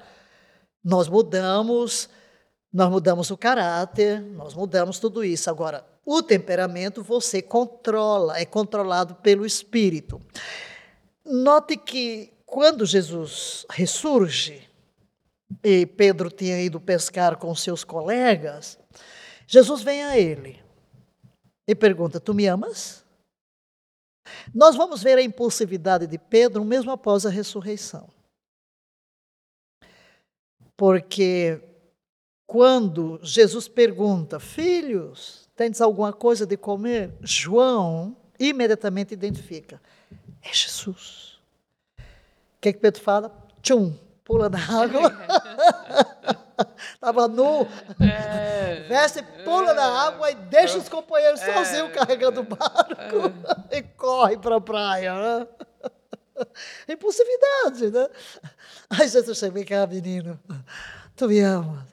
Nós 0.82 1.08
mudamos 1.08 2.08
Nós 2.72 2.88
mudamos 2.88 3.30
o 3.32 3.36
caráter, 3.36 4.20
nós 4.20 4.54
mudamos 4.54 5.00
tudo 5.00 5.24
isso. 5.24 5.50
Agora, 5.50 5.84
o 6.06 6.22
temperamento 6.22 7.02
você 7.02 7.42
controla, 7.42 8.38
é 8.38 8.44
controlado 8.44 9.16
pelo 9.16 9.44
espírito. 9.44 10.20
Note 11.24 11.76
que 11.76 12.32
quando 12.46 12.86
Jesus 12.86 13.66
ressurge, 13.68 14.69
e 15.62 15.84
Pedro 15.86 16.30
tinha 16.30 16.60
ido 16.60 16.80
pescar 16.80 17.36
com 17.36 17.54
seus 17.54 17.84
colegas, 17.84 18.78
Jesus 19.46 19.82
vem 19.82 20.02
a 20.04 20.18
ele 20.18 20.62
e 21.66 21.74
pergunta: 21.74 22.20
Tu 22.20 22.32
me 22.32 22.46
amas? 22.46 23.04
Nós 24.54 24.76
vamos 24.76 25.02
ver 25.02 25.18
a 25.18 25.22
impulsividade 25.22 26.06
de 26.06 26.18
Pedro 26.18 26.64
mesmo 26.64 26.90
após 26.90 27.26
a 27.26 27.30
ressurreição. 27.30 28.08
Porque 30.76 31.60
quando 32.46 33.20
Jesus 33.22 33.68
pergunta, 33.68 34.40
filhos, 34.40 35.48
tens 35.54 35.80
alguma 35.80 36.12
coisa 36.12 36.46
de 36.46 36.56
comer? 36.56 37.12
João 37.20 38.16
imediatamente 38.38 39.12
identifica, 39.12 39.80
é 40.42 40.52
Jesus. 40.52 41.38
O 41.98 42.60
que, 42.60 42.70
é 42.70 42.72
que 42.72 42.78
Pedro 42.78 43.00
fala? 43.00 43.48
Tchum, 43.62 43.94
pula 44.30 44.48
na 44.48 44.58
água. 44.58 45.10
Estava 46.94 47.26
nu. 47.26 47.66
É, 48.00 48.86
Veste, 48.86 49.24
pula 49.44 49.72
é, 49.72 49.74
na 49.74 50.06
água 50.06 50.30
e 50.30 50.36
deixa 50.36 50.78
os 50.78 50.88
companheiros 50.88 51.40
é, 51.42 51.52
sozinhos 51.52 51.92
carregando 51.92 52.42
o 52.42 52.44
barco 52.44 53.34
é. 53.68 53.74
e 53.78 53.82
corre 53.82 54.38
para 54.38 54.56
a 54.56 54.60
praia. 54.60 55.14
Né? 55.14 55.48
Impulsividade, 56.88 57.90
né? 57.90 58.08
Aí 58.88 59.08
Jesus 59.08 59.36
chega, 59.36 59.52
vem 59.52 59.64
cá, 59.64 59.84
menino, 59.84 60.38
tu 61.16 61.26
me 61.26 61.40
amas. 61.40 61.88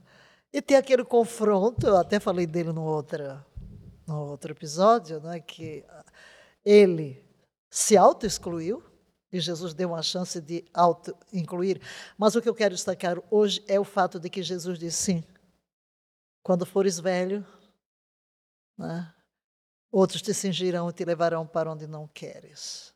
E 0.53 0.61
tem 0.61 0.77
aquele 0.77 1.03
confronto, 1.03 1.87
eu 1.87 1.97
até 1.97 2.19
falei 2.19 2.45
dele 2.45 2.71
no 2.71 2.83
outro, 2.83 3.43
no 4.05 4.27
outro 4.27 4.51
episódio, 4.51 5.19
né, 5.19 5.39
que 5.39 5.83
ele 6.63 7.23
se 7.69 7.97
auto-excluiu 7.97 8.83
e 9.31 9.39
Jesus 9.39 9.73
deu 9.73 9.89
uma 9.89 10.01
chance 10.01 10.39
de 10.39 10.65
auto-incluir. 10.73 11.81
Mas 12.17 12.35
o 12.35 12.41
que 12.41 12.47
eu 12.47 12.55
quero 12.55 12.75
destacar 12.75 13.21
hoje 13.29 13.63
é 13.67 13.79
o 13.79 13.83
fato 13.83 14.19
de 14.19 14.29
que 14.29 14.41
Jesus 14.41 14.79
disse 14.79 14.97
sim. 14.97 15.23
Quando 16.41 16.65
fores 16.65 16.99
velho, 16.99 17.45
né, 18.77 19.13
outros 19.91 20.21
te 20.21 20.33
cingirão 20.33 20.89
e 20.89 20.93
te 20.93 21.03
levarão 21.03 21.45
para 21.45 21.71
onde 21.71 21.87
não 21.87 22.07
queres. 22.07 22.93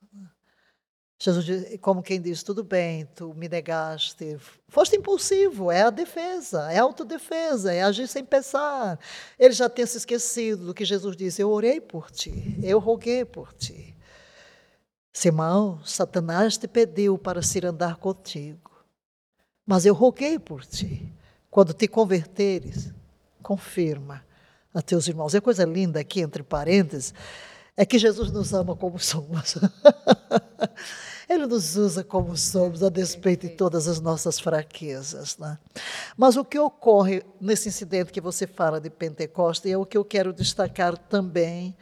Jesus, 1.23 1.45
como 1.81 2.01
quem 2.01 2.19
diz, 2.19 2.41
tudo 2.41 2.63
bem, 2.63 3.05
tu 3.05 3.31
me 3.35 3.47
negaste. 3.47 4.39
Foste 4.67 4.95
impulsivo, 4.95 5.71
é 5.71 5.83
a 5.83 5.91
defesa, 5.91 6.71
é 6.71 6.79
a 6.79 6.81
autodefesa, 6.81 7.71
é 7.71 7.83
agir 7.83 8.07
sem 8.07 8.25
pensar. 8.25 8.97
Ele 9.37 9.53
já 9.53 9.69
tinha 9.69 9.85
se 9.85 9.97
esquecido 9.97 10.65
do 10.65 10.73
que 10.73 10.83
Jesus 10.83 11.15
disse: 11.15 11.39
Eu 11.39 11.51
orei 11.51 11.79
por 11.79 12.09
ti, 12.09 12.57
eu 12.63 12.79
roguei 12.79 13.23
por 13.23 13.53
ti. 13.53 13.90
Simão, 15.13 15.79
Satanás 15.83 16.57
te 16.57 16.67
pediu 16.67 17.17
para 17.17 17.41
se 17.41 17.63
andar 17.65 17.97
contigo, 17.97 18.71
mas 19.65 19.85
eu 19.85 19.93
roguei 19.93 20.39
por 20.39 20.65
ti. 20.65 21.11
Quando 21.49 21.73
te 21.73 21.85
converteres, 21.87 22.93
confirma 23.43 24.23
a 24.73 24.81
teus 24.81 25.07
irmãos. 25.07 25.35
É 25.35 25.41
coisa 25.41 25.65
linda 25.65 25.99
aqui, 25.99 26.21
entre 26.21 26.43
parênteses, 26.43 27.13
é 27.75 27.85
que 27.85 27.99
Jesus 27.99 28.31
nos 28.31 28.53
ama 28.53 28.75
como 28.75 28.97
somos. 28.99 29.57
Ele 31.27 31.45
nos 31.45 31.77
usa 31.77 32.03
como 32.03 32.35
somos, 32.35 32.83
a 32.83 32.89
despeito 32.89 33.47
de 33.47 33.55
todas 33.55 33.87
as 33.87 34.01
nossas 34.01 34.39
fraquezas. 34.39 35.37
Né? 35.37 35.57
Mas 36.17 36.35
o 36.35 36.43
que 36.43 36.59
ocorre 36.59 37.23
nesse 37.39 37.69
incidente 37.69 38.11
que 38.11 38.19
você 38.19 38.45
fala 38.45 38.81
de 38.81 38.89
Pentecostes, 38.89 39.71
é 39.71 39.77
o 39.77 39.85
que 39.85 39.97
eu 39.97 40.03
quero 40.03 40.33
destacar 40.33 40.97
também, 40.97 41.75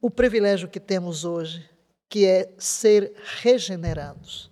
o 0.00 0.10
privilégio 0.10 0.68
que 0.68 0.80
temos 0.80 1.24
hoje, 1.24 1.68
que 2.08 2.26
é 2.26 2.50
ser 2.58 3.12
regenerados. 3.40 4.50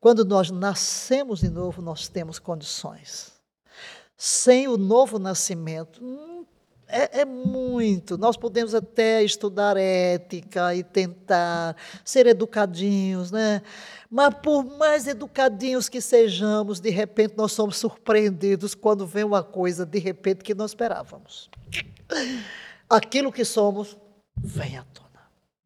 Quando 0.00 0.24
nós 0.24 0.50
nascemos 0.50 1.40
de 1.40 1.48
novo, 1.48 1.80
nós 1.80 2.08
temos 2.08 2.38
condições. 2.38 3.32
Sem 4.16 4.68
o 4.68 4.76
novo 4.76 5.18
nascimento, 5.18 6.02
é, 6.92 7.22
é, 7.22 7.24
muito. 7.24 8.18
Nós 8.18 8.36
podemos 8.36 8.74
até 8.74 9.22
estudar 9.22 9.76
ética 9.78 10.74
e 10.74 10.84
tentar 10.84 11.74
ser 12.04 12.26
educadinhos, 12.26 13.30
né? 13.30 13.62
Mas 14.10 14.34
por 14.42 14.62
mais 14.62 15.06
educadinhos 15.06 15.88
que 15.88 16.02
sejamos, 16.02 16.80
de 16.80 16.90
repente 16.90 17.34
nós 17.34 17.52
somos 17.52 17.78
surpreendidos 17.78 18.74
quando 18.74 19.06
vem 19.06 19.24
uma 19.24 19.42
coisa 19.42 19.86
de 19.86 19.98
repente 19.98 20.44
que 20.44 20.54
não 20.54 20.66
esperávamos. 20.66 21.48
Aquilo 22.90 23.32
que 23.32 23.44
somos 23.44 23.96
vem 24.36 24.76
à 24.76 24.84
tona. 24.84 25.08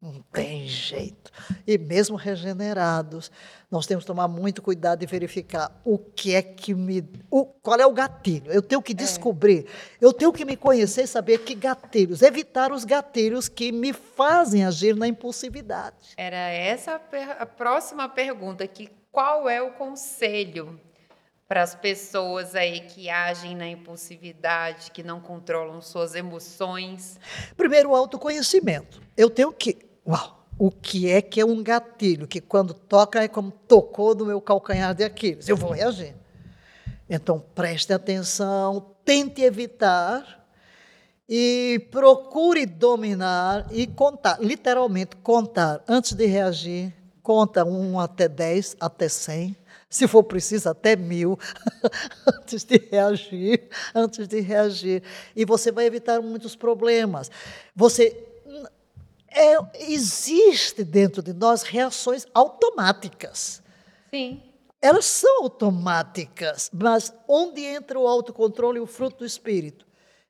Não 0.07 0.21
tem 0.31 0.65
jeito. 0.65 1.29
E 1.67 1.77
mesmo 1.77 2.15
regenerados, 2.15 3.29
nós 3.69 3.85
temos 3.85 4.05
que 4.05 4.07
tomar 4.07 4.29
muito 4.29 4.61
cuidado 4.61 5.03
e 5.03 5.05
verificar 5.05 5.81
o 5.83 5.97
que 5.97 6.33
é 6.33 6.41
que 6.41 6.73
me. 6.73 7.03
O, 7.29 7.45
qual 7.45 7.77
é 7.77 7.85
o 7.85 7.91
gatilho? 7.91 8.49
Eu 8.49 8.61
tenho 8.61 8.81
que 8.81 8.93
é. 8.93 8.95
descobrir, 8.95 9.65
é. 9.67 10.05
eu 10.05 10.13
tenho 10.13 10.31
que 10.31 10.45
me 10.45 10.55
conhecer 10.55 11.03
e 11.03 11.07
saber 11.07 11.39
que 11.39 11.53
gatilhos, 11.53 12.21
evitar 12.21 12.71
os 12.71 12.85
gatilhos 12.85 13.49
que 13.49 13.69
me 13.69 13.91
fazem 13.91 14.63
agir 14.63 14.95
na 14.95 15.09
impulsividade. 15.09 16.13
Era 16.15 16.37
essa 16.37 16.93
a, 16.93 17.31
a 17.43 17.45
próxima 17.45 18.07
pergunta: 18.07 18.65
que 18.65 18.89
qual 19.11 19.49
é 19.49 19.61
o 19.61 19.71
conselho 19.71 20.79
para 21.49 21.63
as 21.63 21.75
pessoas 21.75 22.55
aí 22.55 22.79
que 22.81 23.09
agem 23.09 23.57
na 23.57 23.67
impulsividade, 23.67 24.91
que 24.91 25.03
não 25.03 25.19
controlam 25.19 25.81
suas 25.81 26.15
emoções? 26.15 27.19
Primeiro, 27.57 27.89
o 27.89 27.95
autoconhecimento. 27.95 29.01
Eu 29.17 29.29
tenho 29.29 29.51
que 29.51 29.86
Uau! 30.07 30.37
O 30.59 30.71
que 30.71 31.09
é 31.11 31.21
que 31.21 31.39
é 31.39 31.45
um 31.45 31.61
gatilho? 31.61 32.27
Que 32.27 32.41
quando 32.41 32.73
toca 32.73 33.23
é 33.23 33.27
como 33.27 33.51
tocou 33.51 34.15
no 34.15 34.25
meu 34.25 34.41
calcanhar 34.41 34.95
de 34.95 35.03
Aquiles. 35.03 35.47
Eu 35.47 35.55
vou 35.55 35.71
reagir. 35.71 36.15
Então 37.09 37.43
preste 37.53 37.93
atenção, 37.93 38.95
tente 39.05 39.41
evitar 39.41 40.45
e 41.29 41.87
procure 41.91 42.65
dominar 42.65 43.67
e 43.71 43.85
contar, 43.85 44.39
literalmente 44.41 45.15
contar 45.17 45.83
antes 45.87 46.13
de 46.13 46.25
reagir. 46.25 46.93
Conta 47.21 47.65
um 47.65 47.99
até 47.99 48.27
dez, 48.27 48.75
até 48.79 49.09
cem, 49.09 49.55
se 49.89 50.07
for 50.07 50.23
preciso 50.23 50.69
até 50.69 50.95
mil, 50.95 51.37
antes 52.25 52.63
de 52.63 52.77
reagir, 52.89 53.67
antes 53.93 54.27
de 54.27 54.39
reagir. 54.39 55.03
E 55.35 55.43
você 55.43 55.71
vai 55.71 55.85
evitar 55.85 56.21
muitos 56.21 56.55
problemas. 56.55 57.29
Você 57.75 58.26
é, 59.29 59.57
existe 59.91 60.83
dentro 60.83 61.21
de 61.21 61.33
nós 61.33 61.63
reações 61.63 62.25
automáticas. 62.33 63.61
Sim. 64.09 64.41
Elas 64.81 65.05
são 65.05 65.43
automáticas, 65.43 66.69
mas 66.71 67.13
onde 67.27 67.61
entra 67.61 67.99
o 67.99 68.07
autocontrole 68.07 68.77
e 68.77 68.81
o 68.81 68.87
fruto 68.87 69.19
do 69.19 69.25
espírito? 69.25 69.85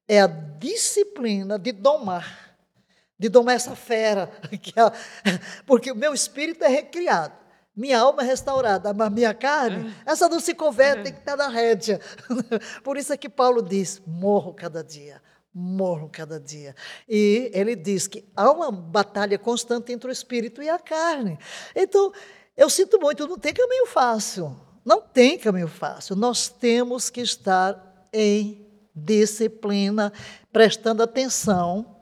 É 0.08 0.22
a 0.22 0.28
disciplina 0.28 1.60
de 1.60 1.74
domar, 1.74 2.56
de 3.20 3.28
domar 3.28 3.56
essa 3.56 3.76
fera, 3.76 4.32
é, 4.52 5.40
porque 5.66 5.92
o 5.92 5.96
meu 5.96 6.14
espírito 6.14 6.64
é 6.64 6.68
recriado. 6.70 7.36
Minha 7.76 8.00
alma 8.00 8.24
é 8.24 8.26
restaurada, 8.26 8.94
mas 8.94 9.12
minha 9.12 9.34
carne, 9.34 9.94
essa 10.06 10.28
não 10.28 10.40
se 10.40 10.56
converte, 10.56 11.04
tem 11.04 11.14
que 11.14 11.20
estar 11.20 11.36
na 11.36 11.48
rédea. 11.48 12.02
Por 12.84 12.98
isso 12.98 13.14
é 13.14 13.18
que 13.18 13.30
Paulo 13.30 13.62
diz: 13.62 14.02
morro 14.08 14.54
cada 14.54 14.84
dia 14.84 15.22
morro 15.58 16.08
cada 16.08 16.40
dia. 16.40 16.76
E 17.10 17.50
ele 17.52 17.76
diz 17.76 18.06
que 18.06 18.24
há 18.36 18.52
uma 18.52 18.72
batalha 18.72 19.40
constante 19.40 19.92
entre 19.92 20.08
o 20.08 20.12
espírito 20.12 20.62
e 20.62 20.70
a 20.70 20.78
carne. 20.78 21.40
Então, 21.76 22.14
eu 22.56 22.70
sinto 22.70 23.00
muito, 23.00 23.28
não 23.28 23.40
tem 23.40 23.54
caminho 23.54 23.88
fácil. 23.88 24.56
Não 24.86 25.02
tem 25.02 25.38
caminho 25.38 25.68
fácil. 25.68 26.16
Nós 26.16 26.48
temos 26.48 27.10
que 27.10 27.22
estar 27.22 28.08
em 28.14 28.66
disciplina, 28.96 30.14
prestando 30.52 31.02
atenção 31.02 31.98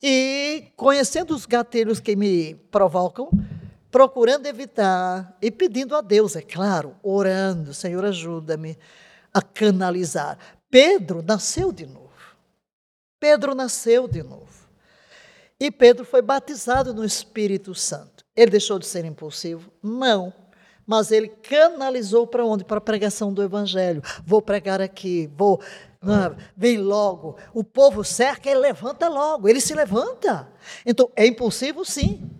e 0.00 0.72
conhecendo 0.76 1.34
os 1.34 1.44
gatilhos 1.44 1.98
que 1.98 2.14
me 2.14 2.54
provocam, 2.70 3.28
procurando 3.90 4.46
evitar 4.46 5.36
e 5.42 5.50
pedindo 5.50 5.96
a 5.96 6.00
Deus, 6.00 6.36
é 6.36 6.42
claro, 6.42 6.94
orando, 7.02 7.74
Senhor, 7.74 8.04
ajuda-me 8.04 8.78
a 9.32 9.42
canalizar. 9.42 10.38
Pedro 10.70 11.22
nasceu 11.22 11.72
de 11.72 11.86
novo. 11.86 12.05
Pedro 13.18 13.54
nasceu 13.54 14.06
de 14.06 14.22
novo. 14.22 14.66
E 15.58 15.70
Pedro 15.70 16.04
foi 16.04 16.20
batizado 16.20 16.92
no 16.92 17.04
Espírito 17.04 17.74
Santo. 17.74 18.24
Ele 18.36 18.50
deixou 18.50 18.78
de 18.78 18.86
ser 18.86 19.04
impulsivo? 19.04 19.70
Não. 19.82 20.32
Mas 20.86 21.10
ele 21.10 21.28
canalizou 21.28 22.26
para 22.26 22.44
onde? 22.44 22.64
Para 22.64 22.78
a 22.78 22.80
pregação 22.80 23.32
do 23.32 23.42
Evangelho. 23.42 24.02
Vou 24.24 24.40
pregar 24.40 24.80
aqui, 24.80 25.28
vou. 25.34 25.60
Não, 26.00 26.36
vem 26.56 26.78
logo. 26.78 27.36
O 27.52 27.64
povo 27.64 28.04
cerca, 28.04 28.48
ele 28.48 28.60
levanta 28.60 29.08
logo. 29.08 29.48
Ele 29.48 29.60
se 29.60 29.74
levanta. 29.74 30.48
Então, 30.84 31.10
é 31.16 31.26
impulsivo, 31.26 31.84
sim. 31.84 32.30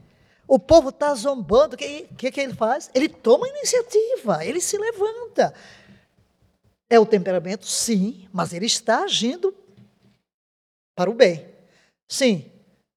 O 0.46 0.58
povo 0.58 0.90
está 0.90 1.12
zombando. 1.14 1.74
O 1.74 1.78
que, 1.78 2.02
que, 2.16 2.30
que 2.30 2.40
ele 2.40 2.54
faz? 2.54 2.90
Ele 2.94 3.08
toma 3.08 3.48
iniciativa, 3.48 4.44
ele 4.44 4.60
se 4.60 4.78
levanta. 4.78 5.52
É 6.88 7.00
o 7.00 7.06
temperamento? 7.06 7.66
Sim, 7.66 8.28
mas 8.32 8.52
ele 8.52 8.66
está 8.66 9.02
agindo 9.02 9.52
para 10.96 11.10
o 11.10 11.14
bem. 11.14 11.46
Sim, 12.08 12.50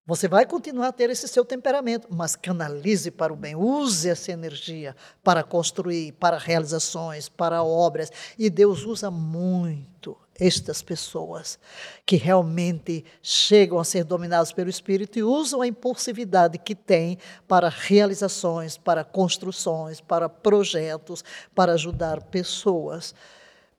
você 0.10 0.28
vai 0.28 0.44
continuar 0.44 0.88
a 0.88 0.92
ter 0.92 1.12
esse 1.12 1.28
seu 1.28 1.46
temperamento, 1.46 2.08
mas 2.10 2.36
canalize 2.36 3.12
para 3.12 3.32
o 3.32 3.36
bem. 3.36 3.56
Use 3.56 4.10
essa 4.10 4.32
energia 4.32 4.96
para 5.24 5.44
construir, 5.44 6.14
para 6.14 6.38
realizações, 6.38 7.30
para 7.30 7.62
obras. 7.62 8.10
E 8.36 8.50
Deus 8.50 8.86
usa 8.86 9.12
muito 9.12 10.18
estas 10.40 10.82
pessoas 10.82 11.60
que 12.06 12.16
realmente 12.16 13.06
chegam 13.22 13.78
a 13.78 13.84
ser 13.84 14.04
dominadas 14.04 14.52
pelo 14.52 14.70
Espírito 14.70 15.20
e 15.20 15.24
usam 15.24 15.62
a 15.62 15.68
impulsividade 15.68 16.58
que 16.58 16.74
têm 16.74 17.20
para 17.48 17.70
realizações, 17.70 18.78
para 18.78 19.04
construções, 19.04 20.02
para 20.02 20.28
projetos, 20.28 21.24
para 21.54 21.74
ajudar 21.74 22.24
pessoas 22.24 23.14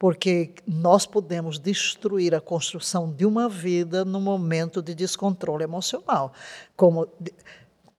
porque 0.01 0.55
nós 0.67 1.05
podemos 1.05 1.59
destruir 1.59 2.35
a 2.35 2.41
construção 2.41 3.13
de 3.13 3.27
uma 3.27 3.51
vida 3.51 4.03
no 4.03 4.19
momento 4.19 4.81
de 4.81 4.95
descontrole 4.95 5.63
emocional. 5.63 6.33
Como 6.75 7.07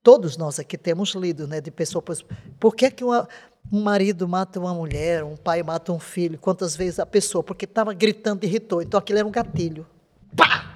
todos 0.01 0.35
nós 0.35 0.57
aqui 0.57 0.79
temos 0.79 1.13
lido, 1.13 1.47
né, 1.47 1.61
de 1.61 1.69
pessoas, 1.69 2.25
por 2.59 2.75
que, 2.75 2.89
que 2.89 3.03
uma, 3.03 3.29
um 3.71 3.83
marido 3.83 4.27
mata 4.27 4.59
uma 4.59 4.73
mulher, 4.73 5.23
um 5.23 5.37
pai 5.37 5.61
mata 5.61 5.93
um 5.93 5.99
filho, 5.99 6.39
quantas 6.39 6.75
vezes 6.75 6.97
a 6.97 7.05
pessoa, 7.05 7.43
porque 7.43 7.65
estava 7.65 7.93
gritando, 7.93 8.43
irritou, 8.45 8.81
então 8.81 8.97
aquilo 8.97 9.19
era 9.19 9.27
um 9.27 9.31
gatilho. 9.31 9.85
Pá! 10.35 10.75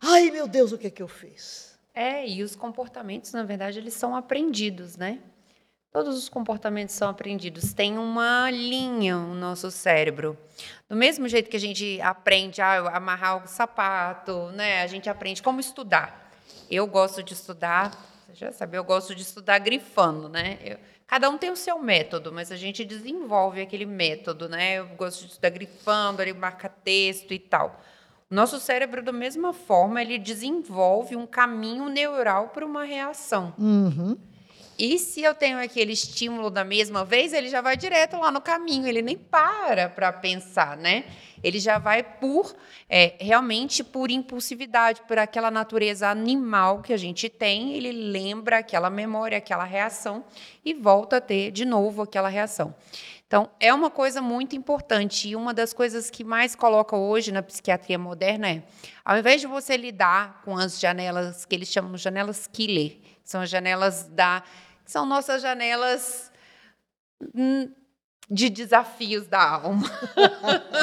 Ai, 0.00 0.30
meu 0.30 0.48
Deus, 0.48 0.72
o 0.72 0.78
que 0.78 0.86
é 0.86 0.90
que 0.90 1.02
eu 1.02 1.08
fiz? 1.08 1.78
É, 1.92 2.26
e 2.26 2.42
os 2.42 2.56
comportamentos, 2.56 3.32
na 3.32 3.42
verdade, 3.42 3.78
eles 3.78 3.92
são 3.92 4.16
aprendidos, 4.16 4.96
né? 4.96 5.20
Todos 5.94 6.18
os 6.18 6.28
comportamentos 6.28 6.92
são 6.92 7.08
aprendidos. 7.08 7.72
Tem 7.72 7.96
uma 7.96 8.50
linha 8.50 9.16
no 9.16 9.36
nosso 9.36 9.70
cérebro. 9.70 10.36
Do 10.88 10.96
mesmo 10.96 11.28
jeito 11.28 11.48
que 11.48 11.56
a 11.56 11.60
gente 11.60 12.00
aprende 12.00 12.60
a 12.60 12.96
amarrar 12.96 13.44
o 13.44 13.46
sapato, 13.46 14.50
né? 14.56 14.82
A 14.82 14.88
gente 14.88 15.08
aprende 15.08 15.40
como 15.40 15.60
estudar. 15.60 16.32
Eu 16.68 16.84
gosto 16.88 17.22
de 17.22 17.32
estudar, 17.32 17.92
você 18.26 18.34
já 18.34 18.50
sabe, 18.50 18.76
eu 18.76 18.82
gosto 18.82 19.14
de 19.14 19.22
estudar 19.22 19.60
grifando, 19.60 20.28
né? 20.28 20.58
Eu, 20.64 20.78
cada 21.06 21.30
um 21.30 21.38
tem 21.38 21.52
o 21.52 21.56
seu 21.56 21.78
método, 21.78 22.32
mas 22.32 22.50
a 22.50 22.56
gente 22.56 22.84
desenvolve 22.84 23.62
aquele 23.62 23.86
método, 23.86 24.48
né? 24.48 24.80
Eu 24.80 24.88
gosto 24.96 25.20
de 25.20 25.28
estudar 25.28 25.50
grifando, 25.50 26.20
ele 26.22 26.32
marca 26.32 26.68
texto 26.68 27.32
e 27.32 27.38
tal. 27.38 27.80
O 28.28 28.34
nosso 28.34 28.58
cérebro, 28.58 29.00
da 29.00 29.12
mesma 29.12 29.52
forma, 29.52 30.02
ele 30.02 30.18
desenvolve 30.18 31.14
um 31.14 31.24
caminho 31.24 31.88
neural 31.88 32.48
para 32.48 32.66
uma 32.66 32.82
reação. 32.82 33.54
Uhum. 33.56 34.16
E 34.78 34.98
se 34.98 35.22
eu 35.22 35.34
tenho 35.34 35.58
aquele 35.58 35.92
estímulo 35.92 36.50
da 36.50 36.64
mesma 36.64 37.04
vez, 37.04 37.32
ele 37.32 37.48
já 37.48 37.60
vai 37.60 37.76
direto 37.76 38.18
lá 38.18 38.32
no 38.32 38.40
caminho, 38.40 38.86
ele 38.86 39.02
nem 39.02 39.16
para 39.16 39.88
para 39.88 40.12
pensar, 40.12 40.76
né? 40.76 41.04
Ele 41.44 41.60
já 41.60 41.78
vai 41.78 42.02
por, 42.02 42.56
é, 42.88 43.14
realmente 43.20 43.84
por 43.84 44.10
impulsividade, 44.10 45.02
por 45.06 45.18
aquela 45.18 45.50
natureza 45.50 46.08
animal 46.08 46.80
que 46.80 46.92
a 46.92 46.96
gente 46.96 47.28
tem, 47.28 47.74
ele 47.74 47.92
lembra 47.92 48.58
aquela 48.58 48.88
memória, 48.88 49.38
aquela 49.38 49.64
reação 49.64 50.24
e 50.64 50.72
volta 50.72 51.18
a 51.18 51.20
ter 51.20 51.50
de 51.50 51.64
novo 51.64 52.02
aquela 52.02 52.28
reação. 52.28 52.74
Então, 53.26 53.50
é 53.58 53.72
uma 53.74 53.90
coisa 53.90 54.22
muito 54.22 54.54
importante 54.54 55.28
e 55.28 55.36
uma 55.36 55.52
das 55.52 55.72
coisas 55.72 56.08
que 56.08 56.22
mais 56.22 56.54
coloca 56.54 56.96
hoje 56.96 57.32
na 57.32 57.42
psiquiatria 57.42 57.98
moderna 57.98 58.48
é, 58.48 58.62
ao 59.04 59.18
invés 59.18 59.40
de 59.40 59.46
você 59.46 59.76
lidar 59.76 60.40
com 60.44 60.56
as 60.56 60.78
janelas 60.78 61.44
que 61.44 61.54
eles 61.54 61.68
chamam 61.68 61.92
de 61.92 61.98
janelas 61.98 62.46
killer, 62.46 62.98
são 63.24 63.40
as 63.40 63.50
janelas 63.50 64.04
da 64.04 64.42
são 64.84 65.06
nossas 65.06 65.40
janelas 65.40 66.30
hum, 67.34 67.72
de 68.30 68.50
desafios 68.50 69.26
da 69.26 69.42
alma. 69.42 69.88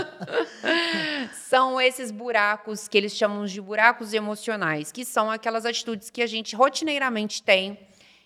são 1.47 1.79
esses 1.79 2.09
buracos 2.09 2.87
que 2.87 2.97
eles 2.97 3.15
chamam 3.15 3.45
de 3.45 3.61
buracos 3.61 4.13
emocionais, 4.13 4.91
que 4.91 5.05
são 5.05 5.29
aquelas 5.29 5.65
atitudes 5.65 6.09
que 6.09 6.21
a 6.21 6.27
gente 6.27 6.55
rotineiramente 6.55 7.43
tem 7.43 7.77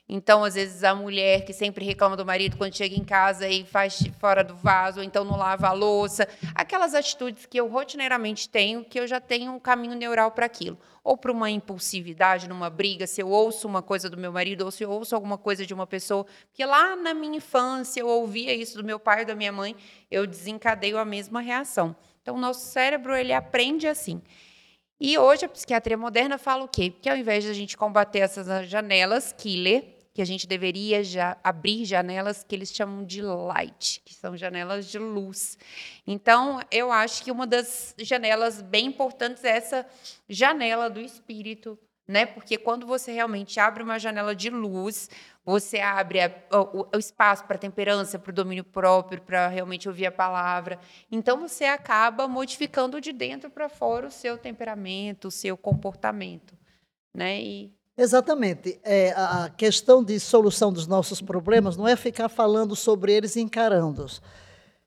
então, 0.07 0.43
às 0.43 0.53
vezes, 0.53 0.83
a 0.83 0.93
mulher 0.93 1.45
que 1.45 1.51
sempre 1.51 1.83
reclama 1.83 2.15
do 2.15 2.23
marido 2.23 2.57
quando 2.57 2.75
chega 2.75 2.95
em 2.95 3.03
casa 3.03 3.47
e 3.47 3.65
faz 3.65 4.03
fora 4.19 4.43
do 4.43 4.55
vaso, 4.55 4.99
ou 4.99 5.03
então 5.03 5.23
não 5.23 5.35
lava 5.35 5.67
a 5.67 5.71
louça. 5.71 6.27
Aquelas 6.53 6.93
atitudes 6.93 7.47
que 7.47 7.59
eu 7.59 7.67
rotineiramente 7.67 8.47
tenho, 8.47 8.85
que 8.85 8.99
eu 8.99 9.07
já 9.07 9.19
tenho 9.19 9.51
um 9.51 9.59
caminho 9.59 9.95
neural 9.95 10.29
para 10.29 10.45
aquilo. 10.45 10.77
Ou 11.03 11.17
para 11.17 11.31
uma 11.31 11.49
impulsividade 11.49 12.47
numa 12.47 12.69
briga, 12.69 13.07
se 13.07 13.19
eu 13.19 13.29
ouço 13.29 13.67
uma 13.67 13.81
coisa 13.81 14.07
do 14.07 14.15
meu 14.15 14.31
marido, 14.31 14.63
ou 14.63 14.69
se 14.69 14.83
eu 14.83 14.91
ouço 14.91 15.15
alguma 15.15 15.39
coisa 15.39 15.65
de 15.65 15.73
uma 15.73 15.87
pessoa. 15.87 16.23
Porque 16.49 16.63
lá 16.63 16.95
na 16.95 17.13
minha 17.15 17.37
infância 17.37 17.99
eu 17.99 18.07
ouvia 18.07 18.53
isso 18.53 18.77
do 18.77 18.83
meu 18.83 18.99
pai 18.99 19.23
e 19.23 19.25
da 19.25 19.33
minha 19.33 19.51
mãe, 19.51 19.75
eu 20.11 20.27
desencadeio 20.27 20.99
a 20.99 21.05
mesma 21.05 21.41
reação. 21.41 21.95
Então, 22.21 22.35
o 22.35 22.39
nosso 22.39 22.67
cérebro 22.67 23.15
ele 23.15 23.33
aprende 23.33 23.87
assim. 23.87 24.21
E 24.99 25.17
hoje 25.17 25.45
a 25.45 25.49
psiquiatria 25.49 25.97
moderna 25.97 26.37
fala 26.37 26.63
o 26.63 26.67
quê? 26.67 26.93
Que 27.01 27.09
ao 27.09 27.17
invés 27.17 27.43
de 27.43 27.49
a 27.49 27.53
gente 27.53 27.75
combater 27.75 28.19
essas 28.19 28.67
janelas 28.69 29.33
killer, 29.33 29.94
que 30.15 30.21
a 30.21 30.25
gente 30.25 30.47
deveria 30.47 31.03
já 31.03 31.35
abrir 31.43 31.83
janelas 31.83 32.41
que 32.41 32.55
eles 32.55 32.73
chamam 32.73 33.03
de 33.03 33.21
light, 33.21 34.01
que 34.05 34.13
são 34.13 34.37
janelas 34.37 34.89
de 34.89 34.97
luz. 34.97 35.57
Então, 36.07 36.61
eu 36.71 36.89
acho 36.89 37.21
que 37.21 37.29
uma 37.29 37.45
das 37.45 37.93
janelas 37.99 38.61
bem 38.61 38.85
importantes 38.85 39.43
é 39.43 39.49
essa 39.49 39.85
janela 40.29 40.89
do 40.89 41.01
espírito, 41.01 41.77
né? 42.07 42.25
Porque 42.25 42.57
quando 42.57 42.87
você 42.87 43.11
realmente 43.11 43.59
abre 43.59 43.83
uma 43.83 43.99
janela 43.99 44.33
de 44.33 44.49
luz, 44.49 45.09
você 45.43 45.81
abre 45.81 46.21
a, 46.21 46.31
o, 46.53 46.87
o, 46.95 46.97
espaço 46.97 47.43
para 47.43 47.57
temperança, 47.57 48.17
para 48.17 48.31
o 48.31 48.33
domínio 48.33 48.63
próprio, 48.63 49.21
para 49.21 49.49
realmente 49.49 49.89
ouvir 49.89 50.05
a 50.05 50.11
palavra. 50.13 50.79
Então 51.11 51.41
você 51.41 51.65
acaba 51.65 52.25
modificando 52.25 53.01
de 53.01 53.11
dentro 53.11 53.49
para 53.49 53.67
fora 53.67 54.07
o 54.07 54.11
seu 54.11 54.37
temperamento, 54.37 55.27
o 55.27 55.31
seu 55.31 55.57
comportamento, 55.57 56.57
né? 57.13 57.41
E 57.41 57.75
Exatamente. 57.97 58.79
É, 58.83 59.11
a 59.11 59.49
questão 59.55 60.03
de 60.03 60.19
solução 60.19 60.71
dos 60.71 60.85
nossos 60.85 61.21
problemas 61.21 61.77
não 61.77 61.87
é 61.87 61.95
ficar 61.95 62.27
falando 62.27 62.75
sobre 62.75 63.13
eles 63.13 63.35
e 63.35 63.41
encarando-os. 63.41 64.21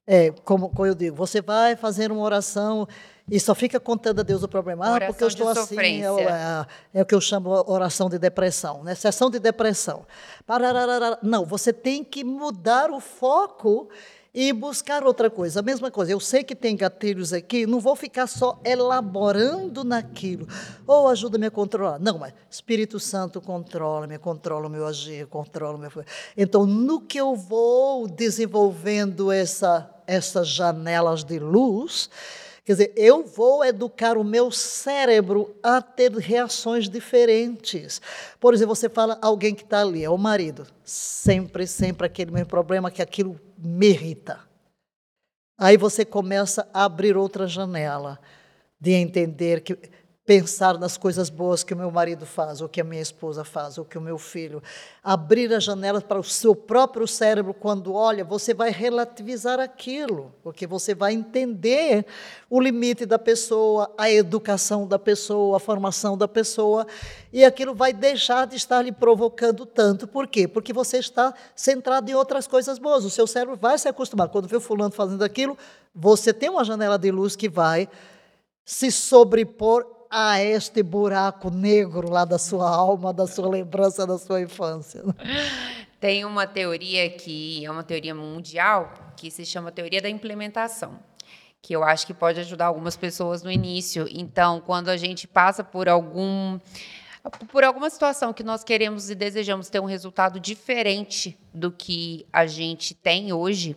É, 0.06 0.30
como, 0.44 0.70
como 0.70 0.86
eu 0.86 0.94
digo, 0.94 1.14
você 1.14 1.40
vai 1.40 1.76
fazer 1.76 2.10
uma 2.10 2.22
oração 2.22 2.88
e 3.30 3.38
só 3.38 3.54
fica 3.54 3.78
contando 3.78 4.20
a 4.20 4.22
Deus 4.22 4.42
o 4.42 4.48
problema. 4.48 4.96
Ah, 4.96 5.00
porque 5.06 5.22
eu 5.22 5.28
estou 5.28 5.48
assim. 5.48 5.78
É, 5.78 6.04
é, 6.04 6.66
é, 6.94 7.02
o 7.02 7.06
que 7.06 7.14
eu 7.14 7.20
chamo 7.20 7.50
oração 7.66 8.08
de 8.08 8.18
depressão, 8.18 8.82
né? 8.82 8.94
Sessão 8.94 9.30
de 9.30 9.38
depressão. 9.38 10.06
Não, 11.22 11.44
você 11.44 11.72
tem 11.72 12.02
que 12.02 12.24
mudar 12.24 12.90
o 12.90 13.00
foco 13.00 13.90
e 14.32 14.52
buscar 14.52 15.04
outra 15.04 15.30
coisa. 15.30 15.60
A 15.60 15.62
mesma 15.62 15.90
coisa, 15.90 16.12
eu 16.12 16.20
sei 16.20 16.44
que 16.44 16.54
tem 16.54 16.76
gatilhos 16.76 17.32
aqui, 17.32 17.66
não 17.66 17.80
vou 17.80 17.96
ficar 17.96 18.26
só 18.26 18.60
elaborando 18.64 19.84
naquilo. 19.84 20.46
Ou 20.86 21.04
oh, 21.04 21.08
ajuda-me 21.08 21.46
a 21.46 21.50
controlar. 21.50 21.98
Não, 21.98 22.18
mas 22.18 22.34
Espírito 22.50 23.00
Santo 23.00 23.40
controla-me, 23.40 24.18
controla 24.18 24.66
o 24.66 24.70
meu 24.70 24.86
agir, 24.86 25.26
controla 25.26 25.76
o 25.76 25.80
meu. 25.80 25.90
Então, 26.36 26.66
no 26.66 27.00
que 27.00 27.18
eu 27.18 27.34
vou 27.34 28.06
desenvolvendo 28.06 29.32
essa, 29.32 29.90
essas 30.06 30.48
janelas 30.48 31.24
de 31.24 31.38
luz, 31.38 32.10
Quer 32.68 32.72
dizer, 32.72 32.92
eu 32.96 33.24
vou 33.24 33.64
educar 33.64 34.18
o 34.18 34.22
meu 34.22 34.50
cérebro 34.50 35.56
a 35.62 35.80
ter 35.80 36.12
reações 36.12 36.86
diferentes. 36.86 37.98
Por 38.38 38.52
exemplo, 38.52 38.76
você 38.76 38.90
fala 38.90 39.18
alguém 39.22 39.54
que 39.54 39.62
está 39.62 39.80
ali, 39.80 40.04
é 40.04 40.10
o 40.10 40.18
marido. 40.18 40.66
Sempre, 40.84 41.66
sempre 41.66 42.06
aquele 42.06 42.30
mesmo 42.30 42.48
problema 42.48 42.90
que 42.90 43.00
aquilo 43.00 43.40
me 43.56 43.88
irrita. 43.88 44.40
Aí 45.56 45.78
você 45.78 46.04
começa 46.04 46.68
a 46.74 46.84
abrir 46.84 47.16
outra 47.16 47.46
janela 47.46 48.20
de 48.78 48.92
entender 48.92 49.62
que 49.62 49.74
pensar 50.28 50.76
nas 50.76 50.98
coisas 50.98 51.30
boas 51.30 51.64
que 51.64 51.72
o 51.72 51.76
meu 51.76 51.90
marido 51.90 52.26
faz, 52.26 52.60
ou 52.60 52.68
que 52.68 52.82
a 52.82 52.84
minha 52.84 53.00
esposa 53.00 53.44
faz, 53.44 53.78
ou 53.78 53.84
que 53.86 53.96
o 53.96 54.00
meu 54.00 54.18
filho. 54.18 54.62
Abrir 55.02 55.50
as 55.54 55.64
janelas 55.64 56.02
para 56.02 56.18
o 56.18 56.22
seu 56.22 56.54
próprio 56.54 57.08
cérebro 57.08 57.54
quando 57.54 57.94
olha, 57.94 58.22
você 58.26 58.52
vai 58.52 58.70
relativizar 58.70 59.58
aquilo, 59.58 60.30
porque 60.42 60.66
você 60.66 60.94
vai 60.94 61.14
entender 61.14 62.04
o 62.50 62.60
limite 62.60 63.06
da 63.06 63.18
pessoa, 63.18 63.90
a 63.96 64.10
educação 64.10 64.86
da 64.86 64.98
pessoa, 64.98 65.56
a 65.56 65.60
formação 65.60 66.14
da 66.14 66.28
pessoa, 66.28 66.86
e 67.32 67.42
aquilo 67.42 67.74
vai 67.74 67.94
deixar 67.94 68.46
de 68.46 68.56
estar 68.56 68.82
lhe 68.82 68.92
provocando 68.92 69.64
tanto. 69.64 70.06
Por 70.06 70.26
quê? 70.26 70.46
Porque 70.46 70.74
você 70.74 70.98
está 70.98 71.32
centrado 71.56 72.10
em 72.10 72.14
outras 72.14 72.46
coisas 72.46 72.78
boas. 72.78 73.02
O 73.02 73.08
seu 73.08 73.26
cérebro 73.26 73.56
vai 73.56 73.78
se 73.78 73.88
acostumar. 73.88 74.28
Quando 74.28 74.46
vê 74.46 74.58
o 74.58 74.60
fulano 74.60 74.92
fazendo 74.92 75.24
aquilo, 75.24 75.56
você 75.94 76.34
tem 76.34 76.50
uma 76.50 76.66
janela 76.66 76.98
de 76.98 77.10
luz 77.10 77.34
que 77.34 77.48
vai 77.48 77.88
se 78.62 78.92
sobrepor 78.92 79.96
a 80.10 80.40
este 80.42 80.82
buraco 80.82 81.50
negro 81.50 82.10
lá 82.10 82.24
da 82.24 82.38
sua 82.38 82.68
alma, 82.68 83.12
da 83.12 83.26
sua 83.26 83.48
lembrança 83.48 84.06
da 84.06 84.18
sua 84.18 84.40
infância. 84.40 85.02
Tem 86.00 86.24
uma 86.24 86.46
teoria 86.46 87.10
que 87.10 87.64
é 87.64 87.70
uma 87.70 87.82
teoria 87.82 88.14
mundial 88.14 88.92
que 89.16 89.30
se 89.30 89.44
chama 89.44 89.72
teoria 89.72 90.00
da 90.00 90.08
implementação, 90.08 90.98
que 91.60 91.74
eu 91.74 91.82
acho 91.82 92.06
que 92.06 92.14
pode 92.14 92.38
ajudar 92.40 92.66
algumas 92.66 92.96
pessoas 92.96 93.42
no 93.42 93.50
início. 93.50 94.06
Então, 94.08 94.60
quando 94.60 94.88
a 94.88 94.96
gente 94.96 95.26
passa 95.26 95.64
por 95.64 95.88
algum 95.88 96.58
por 97.50 97.62
alguma 97.62 97.90
situação 97.90 98.32
que 98.32 98.42
nós 98.42 98.64
queremos 98.64 99.10
e 99.10 99.14
desejamos 99.14 99.68
ter 99.68 99.80
um 99.80 99.84
resultado 99.84 100.40
diferente 100.40 101.36
do 101.52 101.70
que 101.70 102.24
a 102.32 102.46
gente 102.46 102.94
tem 102.94 103.32
hoje, 103.32 103.76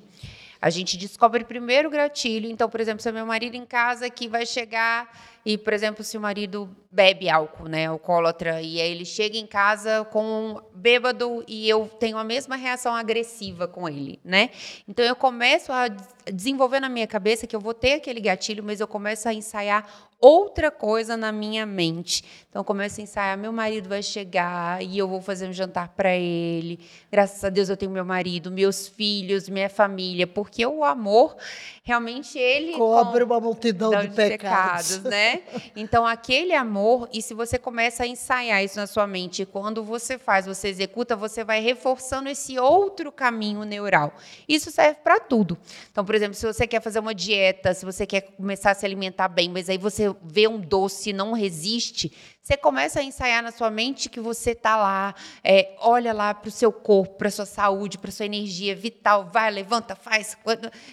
A 0.61 0.69
gente 0.69 0.95
descobre 0.95 1.43
primeiro 1.43 1.89
o 1.89 1.91
gatilho. 1.91 2.47
Então, 2.47 2.69
por 2.69 2.79
exemplo, 2.79 3.01
se 3.01 3.09
é 3.09 3.11
meu 3.11 3.25
marido 3.25 3.55
em 3.55 3.65
casa 3.65 4.09
que 4.11 4.27
vai 4.27 4.45
chegar 4.45 5.09
e, 5.45 5.57
por 5.57 5.73
exemplo, 5.73 6.03
se 6.03 6.17
o 6.17 6.21
marido 6.21 6.69
bebe 6.91 7.29
álcool, 7.29 7.67
né, 7.67 7.87
alcoólatra, 7.87 8.61
e 8.61 8.79
aí 8.79 8.91
ele 8.91 9.05
chega 9.05 9.37
em 9.37 9.47
casa 9.47 10.05
com 10.11 10.23
um 10.23 10.61
bêbado 10.73 11.43
e 11.47 11.67
eu 11.67 11.89
tenho 11.99 12.17
a 12.17 12.23
mesma 12.23 12.55
reação 12.55 12.93
agressiva 12.93 13.67
com 13.67 13.87
ele, 13.87 14.19
né? 14.23 14.49
Então 14.87 15.03
eu 15.03 15.15
começo 15.15 15.71
a 15.71 15.87
desenvolver 16.31 16.79
na 16.79 16.89
minha 16.89 17.07
cabeça 17.07 17.47
que 17.47 17.55
eu 17.55 17.59
vou 17.59 17.73
ter 17.73 17.93
aquele 17.93 18.19
gatilho, 18.19 18.63
mas 18.63 18.79
eu 18.79 18.87
começo 18.87 19.27
a 19.27 19.33
ensaiar 19.33 20.11
outra 20.21 20.69
coisa 20.69 21.17
na 21.17 21.31
minha 21.31 21.65
mente. 21.65 22.23
Então, 22.47 22.59
eu 22.59 22.63
começo 22.63 23.01
a 23.01 23.03
ensaiar: 23.03 23.37
meu 23.37 23.51
marido 23.51 23.89
vai 23.89 24.03
chegar 24.03 24.81
e 24.83 24.97
eu 24.97 25.07
vou 25.07 25.21
fazer 25.21 25.47
um 25.47 25.53
jantar 25.53 25.89
para 25.89 26.15
ele. 26.15 26.79
Graças 27.11 27.43
a 27.43 27.49
Deus 27.49 27.67
eu 27.69 27.75
tenho 27.75 27.91
meu 27.91 28.05
marido, 28.05 28.51
meus 28.51 28.87
filhos, 28.87 29.49
minha 29.49 29.69
família, 29.69 30.27
porque 30.27 30.65
o 30.65 30.83
amor 30.83 31.35
realmente 31.83 32.37
ele 32.37 32.73
cobre 32.73 33.23
uma 33.23 33.39
multidão 33.39 33.89
de, 33.89 34.09
de 34.09 34.15
pecados. 34.15 34.97
pecados, 34.97 35.03
né? 35.03 35.30
Então, 35.75 36.05
aquele 36.05 36.53
amor, 36.53 37.09
e 37.13 37.21
se 37.21 37.33
você 37.33 37.57
começa 37.57 38.03
a 38.03 38.07
ensaiar 38.07 38.63
isso 38.63 38.77
na 38.77 38.87
sua 38.87 39.05
mente, 39.05 39.45
quando 39.45 39.83
você 39.83 40.17
faz, 40.17 40.45
você 40.45 40.67
executa, 40.67 41.15
você 41.15 41.43
vai 41.43 41.61
reforçando 41.61 42.29
esse 42.29 42.57
outro 42.59 43.11
caminho 43.11 43.63
neural. 43.63 44.13
Isso 44.47 44.71
serve 44.71 44.99
para 45.03 45.19
tudo. 45.19 45.57
Então, 45.91 46.03
por 46.03 46.15
exemplo, 46.15 46.33
se 46.33 46.45
você 46.45 46.65
quer 46.67 46.81
fazer 46.81 46.99
uma 46.99 47.13
dieta, 47.13 47.73
se 47.73 47.85
você 47.85 48.05
quer 48.05 48.21
começar 48.21 48.71
a 48.71 48.75
se 48.75 48.85
alimentar 48.85 49.27
bem, 49.27 49.49
mas 49.49 49.69
aí 49.69 49.77
você 49.77 50.13
vê 50.23 50.47
um 50.47 50.59
doce 50.59 51.11
e 51.11 51.13
não 51.13 51.33
resiste, 51.33 52.11
você 52.41 52.57
começa 52.57 52.99
a 52.99 53.03
ensaiar 53.03 53.43
na 53.43 53.51
sua 53.51 53.69
mente 53.69 54.09
que 54.09 54.19
você 54.19 54.51
está 54.51 54.75
lá, 54.75 55.13
é, 55.43 55.75
olha 55.79 56.11
lá 56.11 56.33
para 56.33 56.47
o 56.49 56.51
seu 56.51 56.71
corpo, 56.71 57.15
para 57.15 57.29
sua 57.29 57.45
saúde, 57.45 57.99
para 57.99 58.09
sua 58.09 58.25
energia 58.25 58.75
vital, 58.75 59.29
vai, 59.31 59.51
levanta, 59.51 59.95
faz, 59.95 60.35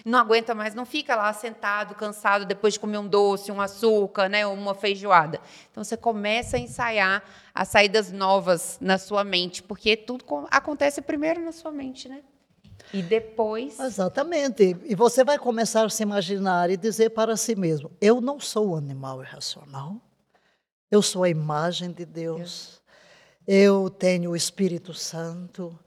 não 0.05 0.19
aguenta 0.19 0.53
mais, 0.53 0.75
não 0.75 0.85
fica 0.85 1.15
lá 1.15 1.33
sentado, 1.33 1.95
cansado, 1.95 2.45
depois 2.45 2.75
de 2.75 2.79
comer 2.79 2.99
um 2.99 3.07
doce, 3.07 3.51
um 3.51 3.59
açúcar, 3.59 4.29
né, 4.29 4.45
uma 4.45 4.75
feijoada. 4.75 5.41
Então 5.71 5.83
você 5.83 5.97
começa 5.97 6.55
a 6.55 6.59
ensaiar 6.59 7.23
as 7.53 7.67
saídas 7.69 8.11
novas 8.11 8.77
na 8.79 8.99
sua 8.99 9.23
mente, 9.23 9.63
porque 9.63 9.97
tudo 9.97 10.23
acontece 10.51 11.01
primeiro 11.01 11.43
na 11.43 11.51
sua 11.51 11.71
mente, 11.71 12.07
né? 12.07 12.21
E 12.93 13.01
depois. 13.01 13.79
Exatamente. 13.79 14.77
E 14.85 14.95
você 14.95 15.23
vai 15.23 15.37
começar 15.37 15.85
a 15.85 15.89
se 15.89 16.01
imaginar 16.01 16.69
e 16.69 16.77
dizer 16.77 17.09
para 17.11 17.35
si 17.35 17.55
mesmo: 17.55 17.91
eu 18.01 18.19
não 18.19 18.39
sou 18.39 18.71
um 18.71 18.75
animal 18.75 19.21
irracional. 19.21 20.01
Eu 20.91 21.03
sou 21.03 21.23
a 21.23 21.29
imagem 21.29 21.91
de 21.91 22.03
Deus. 22.03 22.81
Eu 23.47 23.91
tenho 23.91 24.31
o 24.31 24.35
Espírito 24.35 24.91
Santo. 24.91 25.77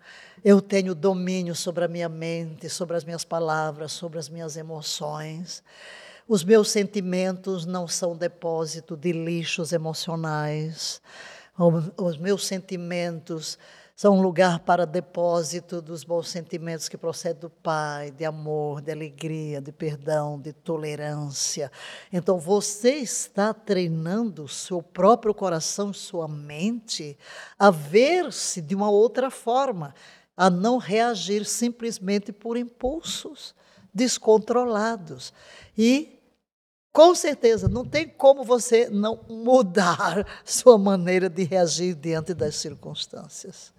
Eu 0.45 0.63
tenho 0.63 0.95
domínio 0.95 1.57
sobre 1.57 1.85
a 1.85 1.89
minha 1.89 2.09
mente, 2.09 2.69
sobre 2.69 2.97
as 2.97 3.03
minhas 3.03 3.25
palavras, 3.25 3.91
sobre 3.91 4.21
as 4.21 4.29
minhas 4.29 4.57
emoções. 4.57 5.61
Os 6.29 6.45
meus 6.45 6.71
sentimentos 6.71 7.67
não 7.67 7.89
são 7.89 8.17
depósito 8.17 8.97
de 8.97 9.11
lixos 9.11 9.73
emocionais. 9.73 11.03
Os 11.97 12.17
meus 12.17 12.47
sentimentos 12.47 13.59
são 14.03 14.19
um 14.19 14.21
lugar 14.21 14.59
para 14.59 14.85
depósito 14.85 15.81
dos 15.81 16.03
bons 16.03 16.29
sentimentos 16.29 16.89
que 16.89 16.99
procedem 16.99 17.41
do 17.43 17.49
Pai, 17.49 18.11
de 18.11 18.25
amor, 18.25 18.83
de 18.83 18.91
alegria, 18.91 19.61
de 19.61 19.71
perdão, 19.71 20.41
de 20.41 20.53
tolerância. 20.53 21.71
Então 22.13 22.37
você 22.37 22.95
está 22.95 23.55
treinando 23.55 24.49
seu 24.49 24.83
próprio 24.83 25.33
coração, 25.33 25.93
sua 25.93 26.27
mente 26.27 27.17
a 27.57 27.71
ver-se 27.71 28.61
de 28.61 28.75
uma 28.75 28.91
outra 28.91 29.31
forma, 29.31 29.95
a 30.37 30.51
não 30.51 30.79
reagir 30.79 31.45
simplesmente 31.45 32.33
por 32.33 32.57
impulsos 32.57 33.55
descontrolados. 33.95 35.33
E 35.79 36.19
com 36.93 37.15
certeza, 37.15 37.69
não 37.69 37.85
tem 37.85 38.09
como 38.09 38.43
você 38.43 38.89
não 38.91 39.21
mudar 39.29 40.27
sua 40.45 40.77
maneira 40.77 41.31
de 41.31 41.45
reagir 41.45 41.95
diante 41.95 42.35
das 42.35 42.57
circunstâncias. 42.57 43.73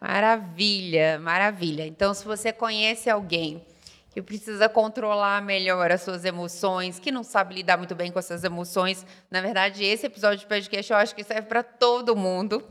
Maravilha, 0.00 1.18
maravilha. 1.18 1.86
Então, 1.86 2.14
se 2.14 2.24
você 2.24 2.52
conhece 2.52 3.10
alguém 3.10 3.64
que 4.12 4.22
precisa 4.22 4.68
controlar 4.68 5.42
melhor 5.42 5.90
as 5.90 6.02
suas 6.02 6.24
emoções, 6.24 6.98
que 6.98 7.12
não 7.12 7.22
sabe 7.22 7.54
lidar 7.54 7.76
muito 7.76 7.94
bem 7.94 8.10
com 8.10 8.18
essas 8.18 8.44
emoções, 8.44 9.04
na 9.30 9.40
verdade, 9.40 9.84
esse 9.84 10.06
episódio 10.06 10.38
de 10.38 10.46
podcast 10.46 10.92
eu 10.92 10.98
acho 10.98 11.14
que 11.14 11.24
serve 11.24 11.48
para 11.48 11.62
todo 11.62 12.16
mundo. 12.16 12.64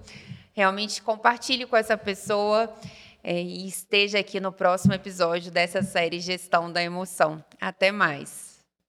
Realmente 0.54 1.02
compartilhe 1.02 1.66
com 1.66 1.78
essa 1.78 1.98
pessoa 1.98 2.74
é, 3.24 3.42
e 3.42 3.68
esteja 3.68 4.20
aqui 4.20 4.40
no 4.40 4.52
próximo 4.52 4.94
episódio 4.94 5.52
dessa 5.52 5.84
série 5.84 6.20
Gestão 6.20 6.72
da 6.72 6.82
Emoção. 6.82 7.44
Até 7.60 7.92
mais. 7.92 8.47